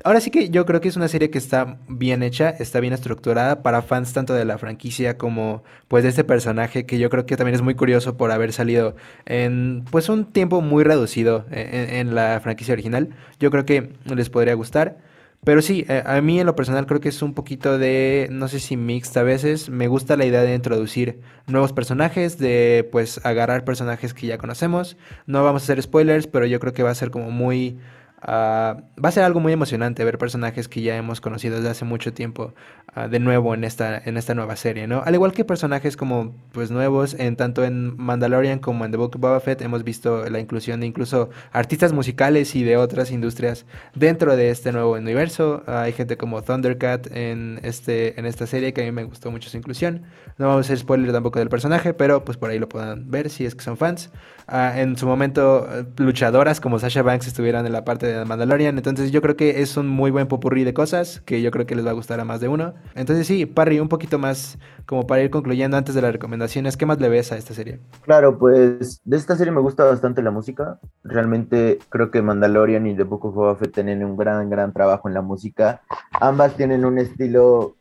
Ahora 0.03 0.21
sí 0.21 0.33
que 0.33 0.51
yo 0.51 0.67
creo 0.67 0.81
que 0.81 0.89
es 0.89 0.97
una 0.97 1.07
serie 1.07 1.31
que 1.31 1.39
está 1.39 1.79
bien 1.87 2.25
hecha, 2.25 2.51
está 2.51 2.81
bien 2.81 2.93
estructurada 2.93 3.63
para 3.63 3.81
fans 3.81 4.13
tanto 4.13 4.35
de 4.35 4.45
la 4.45 4.59
franquicia 4.59 5.17
como 5.17 5.63
pues 5.87 6.03
de 6.03 6.11
este 6.11 6.25
personaje 6.25 6.85
que 6.85 6.99
yo 6.99 7.09
creo 7.11 7.27
que 7.27 7.37
también 7.37 7.55
es 7.55 7.63
muy 7.63 7.77
curioso 7.77 8.17
por 8.17 8.33
haber 8.33 8.53
salido 8.53 8.97
en 9.25 9.85
pues 9.93 10.09
un 10.09 10.25
tiempo 10.25 10.61
muy 10.63 10.83
reducido 10.83 11.47
en, 11.53 12.13
la 12.13 12.41
franquicia 12.43 12.73
original. 12.73 13.11
Yo 13.39 13.53
creo 13.53 13.65
que 13.65 13.93
les 14.05 14.31
podría 14.31 14.55
gustar. 14.55 14.99
Pero 15.45 15.61
sí, 15.61 15.85
eh, 15.89 16.03
a 16.07 16.21
mí 16.23 16.41
en 16.41 16.47
lo 16.47 16.57
personal 16.57 16.87
creo 16.87 17.01
que 17.01 17.11
es 17.11 17.21
un 17.21 17.35
poquito 17.35 17.79
de, 17.79 18.29
no 18.31 18.49
sé 18.49 18.61
si 18.61 18.77
mixta 18.77 19.21
a 19.21 19.23
veces. 19.25 19.69
Me 19.69 19.89
gusta 19.89 20.17
la 20.17 20.25
idea 20.25 20.41
de 20.41 20.55
introducir 20.55 21.21
nuevos 21.47 21.73
personajes, 21.73 22.39
de 22.39 22.89
pues 22.91 23.21
agarrar 23.25 23.65
personajes 23.65 24.15
que 24.15 24.27
ya 24.27 24.39
conocemos. 24.39 24.97
No 25.27 25.45
vamos 25.45 25.63
a 25.63 25.65
hacer 25.65 25.83
spoilers, 25.83 26.27
pero 26.27 26.47
yo 26.47 26.59
creo 26.61 26.73
que 26.73 26.83
va 26.83 26.91
a 26.91 26.95
ser 26.95 27.11
como 27.11 27.31
muy 27.31 27.79
Ah, 28.27 28.79
va 29.03 29.11
a 29.11 29.13
ser 29.13 29.23
algo 29.23 29.39
muy 29.39 29.53
emocionante 29.53 30.03
ver 30.03 30.17
personajes 30.17 30.67
que 30.67 30.81
ya 30.81 30.97
hemos 30.97 31.21
conocido 31.21 31.57
desde 31.57 31.69
hace 31.69 31.85
mucho 31.85 32.15
tiempo 32.15 32.55
ah, 32.95 33.07
de 33.07 33.21
nuevo 33.21 33.53
en 33.53 33.65
esta, 33.65 33.99
en 33.99 34.17
esta 34.17 34.35
nueva 34.35 34.57
serie, 34.57 34.87
¿no? 34.87 35.03
Al 35.05 35.15
igual 35.15 35.33
que 35.33 35.45
personajes 35.45 35.99
como 35.99 36.35
pues 36.53 36.71
nuevos 36.71 37.13
en 37.15 37.37
tanto 37.37 37.65
en 37.65 37.95
Mandalorian 37.99 38.61
como 38.61 38.87
en 38.87 38.93
The 38.93 38.97
Book 38.97 39.17
of 39.17 39.21
Boba 39.21 39.41
Fett 39.41 39.61
hemos 39.61 39.85
visto 39.85 40.29
la 40.31 40.41
inclusión 40.41 40.81
de 40.81 40.87
incluso 40.87 41.29
artistas 41.53 41.93
musicales 41.93 42.57
y 42.57 42.65
de 42.65 42.79
otras 42.79 43.11
industrias 43.11 43.67
dentro 43.95 44.37
de 44.37 44.49
este 44.49 44.73
nuevo 44.73 44.93
universo. 44.93 45.63
Ah, 45.67 45.83
hay 45.83 45.93
gente 45.93 46.17
como 46.17 46.41
Thundercat 46.43 47.09
en, 47.15 47.61
este, 47.63 48.19
en 48.19 48.25
esta 48.25 48.47
serie 48.47 48.73
que 48.73 48.81
a 48.81 48.85
mí 48.87 48.93
me 48.93 49.05
gustó 49.05 49.31
mucho 49.31 49.51
su 49.51 49.59
inclusión. 49.59 50.05
No 50.39 50.47
vamos 50.47 50.65
a 50.65 50.67
hacer 50.69 50.79
spoiler 50.79 51.13
tampoco 51.13 51.41
del 51.41 51.51
personaje, 51.51 51.93
pero 51.93 52.25
pues 52.25 52.39
por 52.39 52.49
ahí 52.49 52.59
lo 52.59 52.71
puedan 52.71 53.11
ver 53.11 53.29
si 53.29 53.45
es 53.45 53.55
que 53.55 53.63
son 53.63 53.77
fans. 53.77 54.11
en 54.49 54.97
su 54.97 55.07
momento 55.07 55.69
luchadoras 55.99 56.61
como 56.61 56.79
Sasha 56.79 57.03
Banks 57.03 57.27
estuvieran 57.27 57.67
en 57.67 57.73
la 57.73 57.85
parte 57.85 58.07
de 58.07 58.13
Mandalorian. 58.27 58.77
Entonces 58.77 59.11
yo 59.11 59.20
creo 59.22 59.37
que 59.37 59.62
es 59.62 59.77
un 59.77 59.88
muy 59.88 60.11
buen 60.11 60.29
popurrí 60.29 60.64
de 60.64 60.74
cosas 60.74 61.20
que 61.24 61.42
yo 61.42 61.50
creo 61.50 61.66
que 61.66 61.74
les 61.74 61.87
va 61.87 61.90
a 61.90 61.94
gustar 61.94 62.20
a 62.20 62.24
más 62.24 62.40
de 62.40 62.48
uno. 62.48 62.74
Entonces 62.94 63.27
sí, 63.27 63.46
Parry, 63.46 63.81
un 63.81 63.88
poquito 63.88 64.18
más 64.18 64.59
como 64.87 65.07
para 65.07 65.22
ir 65.22 65.31
concluyendo 65.31 65.77
antes 65.77 65.94
de 65.94 66.03
las 66.03 66.12
recomendaciones, 66.12 66.77
¿qué 66.77 66.87
más 66.87 67.00
le 67.00 67.09
ves 67.09 67.33
a 67.33 67.37
esta 67.37 67.55
serie? 67.55 67.81
Claro, 68.03 68.38
pues 68.38 69.00
de 69.05 69.16
esta 69.16 69.37
serie 69.37 69.53
me 69.53 69.61
gusta 69.61 69.85
bastante 69.85 70.22
la 70.22 70.31
música. 70.31 70.79
Realmente 71.03 71.79
creo 71.88 72.11
que 72.11 72.22
Mandalorian 72.22 72.87
y 72.87 72.94
The 72.94 73.05
Book 73.05 73.24
of 73.27 73.35
Boba 73.35 73.57
Fett 73.57 73.72
tienen 73.72 74.05
un 74.05 74.16
gran, 74.16 74.50
gran 74.50 74.72
trabajo 74.72 75.09
en 75.09 75.14
la 75.14 75.22
música. 75.22 75.83
Ambas 76.12 76.57
tienen 76.57 76.85
un 76.85 76.98
estilo 76.98 77.77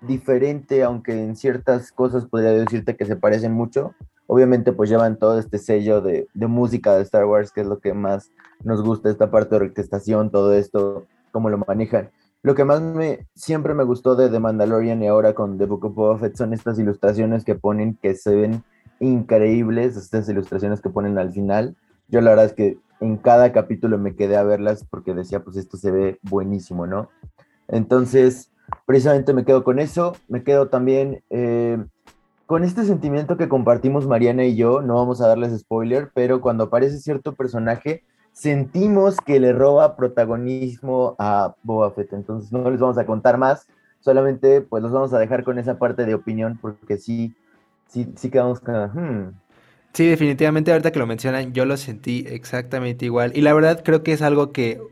diferente, 0.00 0.82
aunque 0.82 1.12
en 1.12 1.36
ciertas 1.36 1.92
cosas 1.92 2.24
podría 2.24 2.52
decirte 2.52 2.96
que 2.96 3.04
se 3.04 3.16
parecen 3.16 3.52
mucho 3.52 3.94
obviamente 4.32 4.72
pues 4.72 4.88
llevan 4.88 5.16
todo 5.16 5.40
este 5.40 5.58
sello 5.58 6.00
de, 6.00 6.28
música 6.34 6.94
de 6.94 7.02
Star 7.02 7.24
Wars, 7.24 7.50
que 7.50 7.62
es 7.62 7.66
lo 7.66 7.80
que 7.80 7.94
más 7.94 8.30
nos 8.62 8.80
gusta, 8.80 9.10
esta 9.10 9.28
parte 9.28 9.56
de 9.58 9.64
orquestación, 9.64 10.30
todo 10.30 10.54
esto, 10.54 11.08
cómo 11.32 11.50
lo 11.50 11.58
manejan. 11.58 12.10
Lo 12.44 12.54
que 12.54 12.64
más 12.64 12.80
me 12.80 13.26
siempre 13.34 13.74
me 13.74 13.82
gustó 13.82 14.14
de 14.14 14.28
The 14.28 14.38
Mandalorian 14.38 15.02
y 15.02 15.08
ahora 15.08 15.34
con 15.34 15.58
The 15.58 15.66
Book 15.66 15.84
of 15.86 15.94
Boba 15.96 16.30
son 16.32 16.52
estas 16.52 16.78
ilustraciones 16.78 17.44
que 17.44 17.56
ponen 17.56 17.98
que 18.00 18.14
se 18.14 18.36
ven 18.36 18.62
increíbles, 19.00 19.96
estas 19.96 20.28
ilustraciones 20.28 20.80
que 20.80 20.90
ponen 20.90 21.18
al 21.18 21.32
final. 21.32 21.74
Yo 22.06 22.20
la 22.20 22.30
verdad 22.30 22.46
es 22.46 22.52
que 22.52 22.78
en 23.00 23.16
cada 23.16 23.50
capítulo 23.50 23.98
me 23.98 24.14
quedé 24.14 24.36
a 24.36 24.44
verlas 24.44 24.86
porque 24.88 25.12
decía, 25.12 25.42
pues 25.42 25.56
esto 25.56 25.76
se 25.76 25.90
ve 25.90 26.20
buenísimo, 26.22 26.86
¿no? 26.86 27.08
Entonces, 27.66 28.52
precisamente 28.86 29.32
me 29.34 29.44
quedo 29.44 29.64
con 29.64 29.80
eso. 29.80 30.14
Me 30.28 30.44
quedo 30.44 30.68
también 30.68 31.24
eh, 31.30 31.84
con 32.50 32.64
este 32.64 32.82
sentimiento 32.82 33.36
que 33.36 33.48
compartimos 33.48 34.08
Mariana 34.08 34.44
y 34.44 34.56
yo, 34.56 34.82
no 34.82 34.96
vamos 34.96 35.20
a 35.20 35.28
darles 35.28 35.56
spoiler, 35.56 36.10
pero 36.12 36.40
cuando 36.40 36.64
aparece 36.64 36.98
cierto 36.98 37.36
personaje, 37.36 38.02
sentimos 38.32 39.18
que 39.18 39.38
le 39.38 39.52
roba 39.52 39.94
protagonismo 39.94 41.14
a 41.20 41.54
Boba 41.62 41.92
Fett. 41.92 42.12
Entonces 42.12 42.50
no 42.50 42.68
les 42.68 42.80
vamos 42.80 42.98
a 42.98 43.06
contar 43.06 43.38
más, 43.38 43.68
solamente 44.00 44.62
pues 44.62 44.82
los 44.82 44.90
vamos 44.90 45.12
a 45.12 45.20
dejar 45.20 45.44
con 45.44 45.60
esa 45.60 45.78
parte 45.78 46.04
de 46.04 46.14
opinión, 46.14 46.58
porque 46.60 46.98
sí, 46.98 47.36
sí, 47.86 48.12
sí 48.16 48.30
quedamos 48.30 48.58
con... 48.58 48.74
Hmm. 48.74 49.34
Sí, 49.92 50.08
definitivamente 50.08 50.72
ahorita 50.72 50.90
que 50.90 50.98
lo 50.98 51.06
mencionan, 51.06 51.52
yo 51.52 51.64
lo 51.66 51.76
sentí 51.76 52.24
exactamente 52.26 53.04
igual. 53.04 53.30
Y 53.36 53.42
la 53.42 53.54
verdad 53.54 53.82
creo 53.84 54.02
que 54.02 54.12
es 54.12 54.22
algo 54.22 54.50
que 54.50 54.82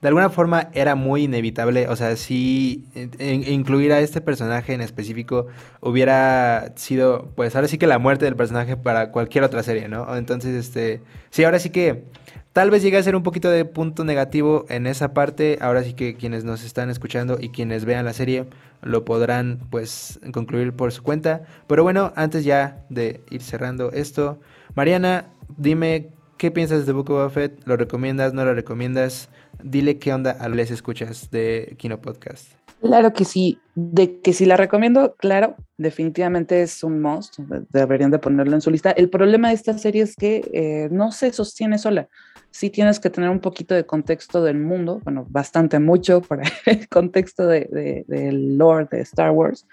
de 0.00 0.08
alguna 0.08 0.30
forma 0.30 0.68
era 0.74 0.94
muy 0.94 1.24
inevitable, 1.24 1.88
o 1.88 1.96
sea, 1.96 2.14
si 2.16 2.86
incluir 3.20 3.92
a 3.92 4.00
este 4.00 4.20
personaje 4.20 4.72
en 4.72 4.80
específico 4.80 5.48
hubiera 5.80 6.72
sido, 6.76 7.32
pues 7.34 7.56
ahora 7.56 7.66
sí 7.66 7.78
que 7.78 7.88
la 7.88 7.98
muerte 7.98 8.24
del 8.24 8.36
personaje 8.36 8.76
para 8.76 9.10
cualquier 9.10 9.42
otra 9.42 9.62
serie, 9.64 9.88
¿no? 9.88 10.16
Entonces, 10.16 10.54
este, 10.54 11.00
sí, 11.30 11.42
ahora 11.42 11.58
sí 11.58 11.70
que 11.70 12.04
tal 12.52 12.70
vez 12.70 12.82
llegue 12.82 12.96
a 12.96 13.02
ser 13.02 13.16
un 13.16 13.24
poquito 13.24 13.50
de 13.50 13.64
punto 13.64 14.04
negativo 14.04 14.66
en 14.68 14.86
esa 14.86 15.14
parte, 15.14 15.58
ahora 15.60 15.82
sí 15.82 15.94
que 15.94 16.14
quienes 16.14 16.44
nos 16.44 16.64
están 16.64 16.90
escuchando 16.90 17.36
y 17.40 17.48
quienes 17.48 17.84
vean 17.84 18.04
la 18.04 18.12
serie 18.12 18.46
lo 18.82 19.04
podrán 19.04 19.58
pues 19.70 20.20
concluir 20.32 20.72
por 20.74 20.92
su 20.92 21.02
cuenta, 21.02 21.42
pero 21.66 21.82
bueno, 21.82 22.12
antes 22.14 22.44
ya 22.44 22.84
de 22.88 23.20
ir 23.30 23.42
cerrando 23.42 23.90
esto, 23.90 24.38
Mariana, 24.76 25.26
dime 25.56 26.10
qué 26.36 26.52
piensas 26.52 26.86
de 26.86 26.92
Book 26.92 27.10
of 27.10 27.34
Fett, 27.34 27.60
¿lo 27.66 27.76
recomiendas, 27.76 28.32
no 28.32 28.44
lo 28.44 28.54
recomiendas? 28.54 29.28
Dile 29.62 29.98
qué 29.98 30.12
onda 30.12 30.32
a 30.32 30.48
les 30.48 30.70
escuchas 30.70 31.30
de 31.30 31.74
Kino 31.78 32.00
Podcast. 32.00 32.52
Claro 32.80 33.12
que 33.12 33.24
sí, 33.24 33.58
de 33.74 34.20
que 34.20 34.32
si 34.32 34.46
la 34.46 34.56
recomiendo, 34.56 35.16
claro, 35.18 35.56
definitivamente 35.78 36.62
es 36.62 36.84
un 36.84 37.02
must, 37.02 37.38
deberían 37.70 38.12
de 38.12 38.20
ponerlo 38.20 38.54
en 38.54 38.60
su 38.60 38.70
lista. 38.70 38.92
El 38.92 39.10
problema 39.10 39.48
de 39.48 39.54
esta 39.54 39.76
serie 39.76 40.02
es 40.02 40.14
que 40.14 40.48
eh, 40.52 40.88
no 40.92 41.10
se 41.10 41.32
sostiene 41.32 41.78
sola, 41.78 42.08
sí 42.50 42.70
tienes 42.70 43.00
que 43.00 43.10
tener 43.10 43.30
un 43.30 43.40
poquito 43.40 43.74
de 43.74 43.84
contexto 43.84 44.44
del 44.44 44.58
mundo, 44.58 45.00
bueno, 45.02 45.26
bastante 45.28 45.80
mucho 45.80 46.20
para 46.22 46.44
el 46.66 46.88
contexto 46.88 47.46
de, 47.46 48.04
del 48.06 48.56
lore 48.56 48.86
de 48.90 49.00
Star 49.00 49.32
Wars, 49.32 49.66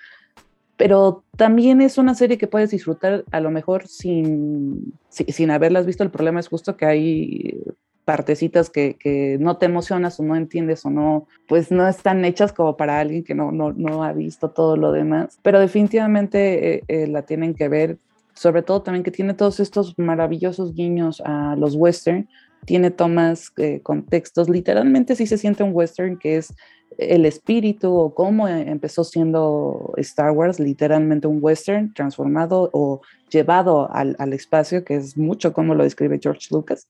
pero 0.77 1.23
también 1.37 1.81
es 1.81 1.97
una 1.97 2.15
serie 2.15 2.37
que 2.37 2.47
puedes 2.47 2.71
disfrutar 2.71 3.23
a 3.31 3.39
lo 3.39 3.51
mejor 3.51 3.87
sin, 3.87 4.93
sin 5.09 5.51
haberlas 5.51 5.85
visto. 5.85 6.03
El 6.03 6.11
problema 6.11 6.39
es 6.39 6.49
justo 6.49 6.75
que 6.75 6.85
hay 6.85 7.63
partecitas 8.05 8.69
que, 8.69 9.37
no 9.39 9.57
te 9.57 9.65
emocionas 9.65 10.19
o 10.19 10.23
no 10.23 10.35
entiendes 10.35 10.85
o 10.85 10.89
no, 10.89 11.27
pues 11.47 11.71
no 11.71 11.87
están 11.87 12.23
hechas 12.23 12.53
como 12.53 12.77
para 12.77 12.99
alguien 12.99 13.23
que 13.23 13.33
no, 13.33 13.51
no, 13.51 14.03
ha 14.03 14.13
visto 14.13 14.51
todo 14.51 14.77
lo 14.77 14.91
demás. 14.91 15.39
Pero 15.41 15.59
definitivamente 15.59 16.75
eh, 16.75 16.83
eh, 16.87 17.07
la 17.07 17.23
tienen 17.23 17.55
que 17.55 17.67
ver, 17.67 17.97
sobre 18.33 18.61
todo 18.61 18.83
también 18.83 19.03
que 19.03 19.11
tiene 19.11 19.33
todos 19.33 19.59
estos 19.59 19.97
maravillosos 19.97 20.75
guiños 20.75 21.21
a 21.25 21.55
los 21.57 21.75
western, 21.75 22.29
tiene 22.65 22.91
tomas, 22.91 23.51
eh, 23.57 23.81
contextos, 23.81 24.49
literalmente 24.49 25.15
sí 25.15 25.27
se 25.27 25.37
siente 25.37 25.63
un 25.63 25.71
western 25.73 26.17
que 26.17 26.37
es 26.37 26.53
el 26.97 27.25
espíritu 27.25 27.93
o 27.93 28.13
cómo 28.13 28.47
empezó 28.47 29.03
siendo 29.03 29.93
Star 29.97 30.31
Wars, 30.31 30.59
literalmente 30.59 31.27
un 31.27 31.39
western 31.41 31.93
transformado 31.93 32.69
o 32.71 33.01
llevado 33.29 33.91
al, 33.91 34.15
al 34.17 34.33
espacio, 34.33 34.85
que 34.85 34.95
es 34.95 35.17
mucho 35.17 35.51
como 35.51 35.75
lo 35.75 35.83
describe 35.83 36.19
George 36.21 36.47
Lucas. 36.51 36.87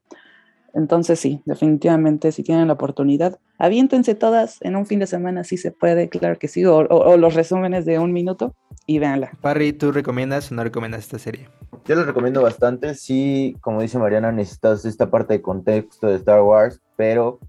Entonces 0.75 1.21
sí, 1.21 1.41
definitivamente 1.45 2.33
si 2.33 2.43
tienen 2.43 2.67
la 2.67 2.73
oportunidad, 2.73 3.39
aviéntense 3.57 4.13
todas 4.13 4.61
en 4.61 4.75
un 4.75 4.85
fin 4.85 4.99
de 4.99 5.07
semana, 5.07 5.45
si 5.45 5.57
se 5.57 5.71
puede, 5.71 6.09
claro 6.09 6.37
que 6.37 6.49
sí, 6.49 6.65
o, 6.65 7.17
los 7.17 7.33
resúmenes 7.33 7.85
de 7.85 7.97
un 7.97 8.11
minuto 8.11 8.53
y 8.85 8.99
véanla. 8.99 9.31
Parry, 9.39 9.71
¿tú 9.71 9.93
recomiendas 9.93 10.51
o 10.51 10.55
no 10.55 10.63
recomiendas 10.65 10.99
esta 10.99 11.17
serie? 11.17 11.47
Yo 11.85 11.95
la 11.95 12.03
recomiendo 12.03 12.41
bastante, 12.41 12.93
sí, 12.93 13.55
como 13.61 13.81
dice 13.81 13.97
Mariana, 13.97 14.33
necesitas 14.33 14.83
esta 14.83 15.09
parte 15.09 15.35
de 15.35 15.41
contexto 15.41 16.07
de 16.07 16.15
Star 16.15 16.41
Wars, 16.41 16.81
pero 16.97 17.39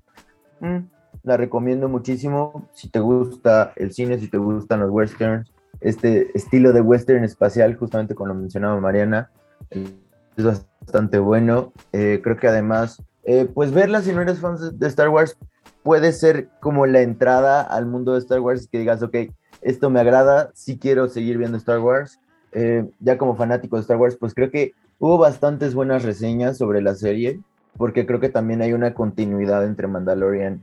mm, 0.61 0.79
la 1.25 1.37
recomiendo 1.37 1.89
muchísimo 1.89 2.69
si 2.73 2.89
te 2.89 3.01
gusta 3.01 3.73
el 3.75 3.93
cine, 3.93 4.21
si 4.21 4.29
te 4.29 4.39
gustan 4.39 4.81
los 4.81 4.91
westerns, 4.91 5.53
este 5.81 6.31
estilo 6.37 6.73
de 6.73 6.81
western 6.81 7.25
espacial, 7.25 7.75
justamente 7.75 8.15
como 8.15 8.29
lo 8.29 8.35
mencionaba 8.35 8.81
Mariana, 8.81 9.31
es 9.71 10.45
bastante 10.45 11.19
bueno. 11.19 11.73
Eh, 11.93 12.21
creo 12.23 12.37
que 12.37 12.49
además 12.49 13.03
eh, 13.27 13.49
pues 13.53 13.73
verla 13.73 14.03
si 14.03 14.13
no 14.13 14.23
eres 14.23 14.39
fan 14.39 14.57
de 14.79 14.87
Star 14.87 15.09
Wars 15.09 15.37
puede 15.83 16.13
ser 16.13 16.49
como 16.61 16.87
la 16.87 17.01
entrada 17.01 17.61
al 17.61 17.87
mundo 17.87 18.15
de 18.15 18.19
Star 18.19 18.41
Wars, 18.41 18.67
que 18.67 18.81
digas, 18.81 19.05
ok, 19.05 19.17
esto 19.63 19.89
me 19.89 20.01
agrada, 20.01 20.51
sí 20.53 20.79
quiero 20.79 21.09
seguir 21.09 21.39
viendo 21.39 21.57
Star 21.59 21.79
Wars. 21.79 22.19
Eh, 22.51 22.89
ya 22.99 23.19
como 23.19 23.37
fanático 23.37 23.77
de 23.77 23.83
Star 23.83 23.97
Wars, 23.97 24.17
pues 24.19 24.35
creo 24.35 24.51
que 24.51 24.73
hubo 24.99 25.17
bastantes 25.19 25.75
buenas 25.75 26.03
reseñas 26.03 26.59
sobre 26.59 26.83
la 26.83 26.95
serie, 26.95 27.41
porque 27.77 28.05
creo 28.05 28.19
que 28.19 28.29
también 28.29 28.63
hay 28.63 28.73
una 28.73 28.95
continuidad 28.95 29.65
entre 29.65 29.87
Mandalorian, 29.87 30.63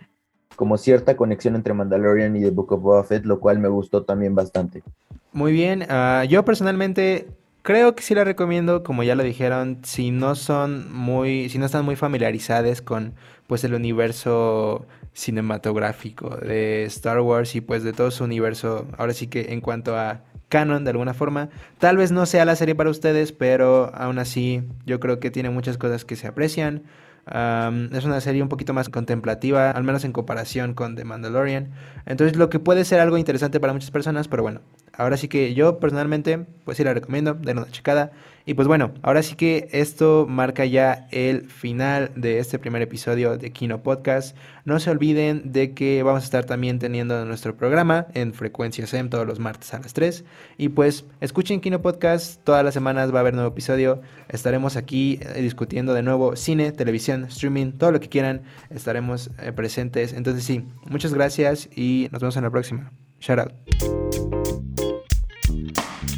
como 0.58 0.78
cierta 0.78 1.16
conexión 1.16 1.56
entre 1.56 1.74
Mandalorian 1.74 2.36
y 2.36 2.42
The 2.42 2.50
Book 2.50 2.74
of 2.74 2.82
Boba 2.82 3.04
Fett, 3.04 3.26
lo 3.26 3.40
cual 3.40 3.60
me 3.60 3.70
gustó 3.70 4.04
también 4.04 4.36
bastante. 4.36 4.84
Muy 5.32 5.54
bien, 5.54 5.86
ah, 5.90 6.26
yo 6.28 6.44
personalmente 6.44 7.28
Creo 7.64 7.96
que 7.96 8.04
sí 8.04 8.14
la 8.14 8.26
recomiendo, 8.26 8.84
como 8.84 9.04
ya 9.04 9.16
lo 9.16 9.24
dijeron, 9.24 9.80
si 9.84 10.12
no 10.12 10.36
son 10.36 10.92
muy, 10.92 11.48
si 11.48 11.58
no 11.60 11.66
están 11.66 11.86
muy 11.86 11.96
familiarizados 11.96 12.82
con 12.82 13.14
pues 13.48 13.64
el 13.64 13.74
universo 13.74 14.86
cinematográfico 15.14 16.36
de 16.36 16.84
Star 16.84 17.22
Wars 17.22 17.56
y 17.56 17.62
pues 17.62 17.84
de 17.84 17.94
todo 17.94 18.12
su 18.12 18.26
universo, 18.26 18.86
ahora 18.98 19.14
sí 19.14 19.28
que 19.28 19.54
en 19.54 19.62
cuanto 19.62 19.98
a 19.98 20.26
canon 20.50 20.84
de 20.84 20.90
alguna 20.90 21.14
forma, 21.14 21.48
tal 21.80 21.96
vez 21.96 22.12
no 22.12 22.26
sea 22.26 22.44
la 22.44 22.58
serie 22.58 22.76
para 22.76 22.90
ustedes, 22.90 23.32
pero 23.32 23.92
aún 23.96 24.20
así 24.20 24.64
yo 24.86 25.00
creo 25.00 25.22
que 25.22 25.32
tiene 25.32 25.50
muchas 25.50 25.78
cosas 25.78 26.04
que 26.04 26.18
se 26.18 26.28
aprecian. 26.28 26.84
es 27.26 28.04
una 28.04 28.20
serie 28.20 28.44
un 28.44 28.50
poquito 28.50 28.74
más 28.74 28.90
contemplativa, 28.90 29.72
al 29.72 29.86
menos 29.86 30.04
en 30.04 30.12
comparación 30.12 30.74
con 30.74 30.98
The 30.98 31.06
Mandalorian. 31.06 31.72
Entonces 32.06 32.36
lo 32.36 32.50
que 32.50 32.60
puede 32.60 32.84
ser 32.84 33.00
algo 33.00 33.18
interesante 33.18 33.62
para 33.62 33.72
muchas 33.72 33.92
personas, 33.92 34.28
pero 34.28 34.44
bueno, 34.44 34.60
ahora 34.94 35.18
sí 35.18 35.28
que 35.28 35.54
yo 35.54 35.80
personalmente, 35.80 36.46
pues 36.66 36.78
sí 36.78 36.84
la 36.84 36.94
recomiendo, 36.94 37.34
den 37.34 37.58
una 37.58 37.72
checada. 37.72 38.12
Y 38.46 38.56
pues 38.56 38.68
bueno, 38.68 38.94
ahora 39.04 39.24
sí 39.24 39.36
que 39.36 39.70
esto 39.72 40.26
marca 40.28 40.66
ya 40.66 41.08
el 41.12 41.50
final 41.50 42.12
de 42.16 42.40
este 42.40 42.60
primer 42.60 42.82
episodio 42.82 43.38
de 43.38 43.52
Kino 43.54 43.82
Podcast. 43.82 44.36
No 44.66 44.80
se 44.82 44.92
olviden 44.92 45.54
de 45.54 45.74
que 45.74 46.04
vamos 46.04 46.24
a 46.24 46.26
estar 46.26 46.44
también 46.44 46.78
teniendo 46.78 47.24
nuestro 47.24 47.56
programa 47.56 48.08
en 48.14 48.34
Frecuencia 48.34 48.86
SEM 48.86 49.10
todos 49.10 49.26
los 49.26 49.40
martes 49.40 49.74
a 49.74 49.80
las 49.80 49.94
3. 49.94 50.26
Y 50.58 50.70
pues 50.70 51.06
escuchen 51.22 51.62
Kino 51.62 51.82
Podcast, 51.82 52.44
todas 52.44 52.66
las 52.66 52.74
semanas 52.74 53.14
va 53.14 53.20
a 53.20 53.22
haber 53.22 53.34
nuevo 53.34 53.50
episodio. 53.50 54.02
Estaremos 54.28 54.76
aquí 54.76 55.20
eh, 55.22 55.42
discutiendo 55.42 55.94
de 55.94 56.04
nuevo 56.04 56.36
cine, 56.36 56.74
televisión, 56.74 57.24
streaming, 57.26 57.72
todo 57.72 57.94
lo 57.94 58.02
que 58.02 58.10
quieran. 58.10 58.42
Estaremos 58.70 59.32
eh, 59.40 59.54
presentes. 59.54 60.12
Entonces 60.12 60.44
sí, 60.44 60.66
muchas 60.86 61.14
gracias 61.14 61.70
y 61.74 62.10
nos 62.12 62.22
vemos 62.22 62.36
en 62.36 62.44
la 62.44 62.50
próxima. 62.50 62.92
Shout 63.22 63.40
out. 63.40 64.03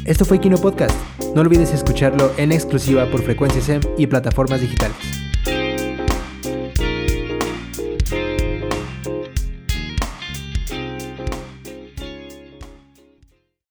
Esto 0.06 0.24
fue 0.24 0.38
Kino 0.38 0.56
Podcast. 0.56 0.94
No 1.34 1.40
olvides 1.40 1.72
escucharlo 1.74 2.30
en 2.36 2.52
exclusiva 2.52 3.06
por 3.10 3.22
Frecuencia 3.22 3.60
SEM 3.60 3.80
y 3.98 4.06
plataformas 4.06 4.60
digitales. 4.60 5.25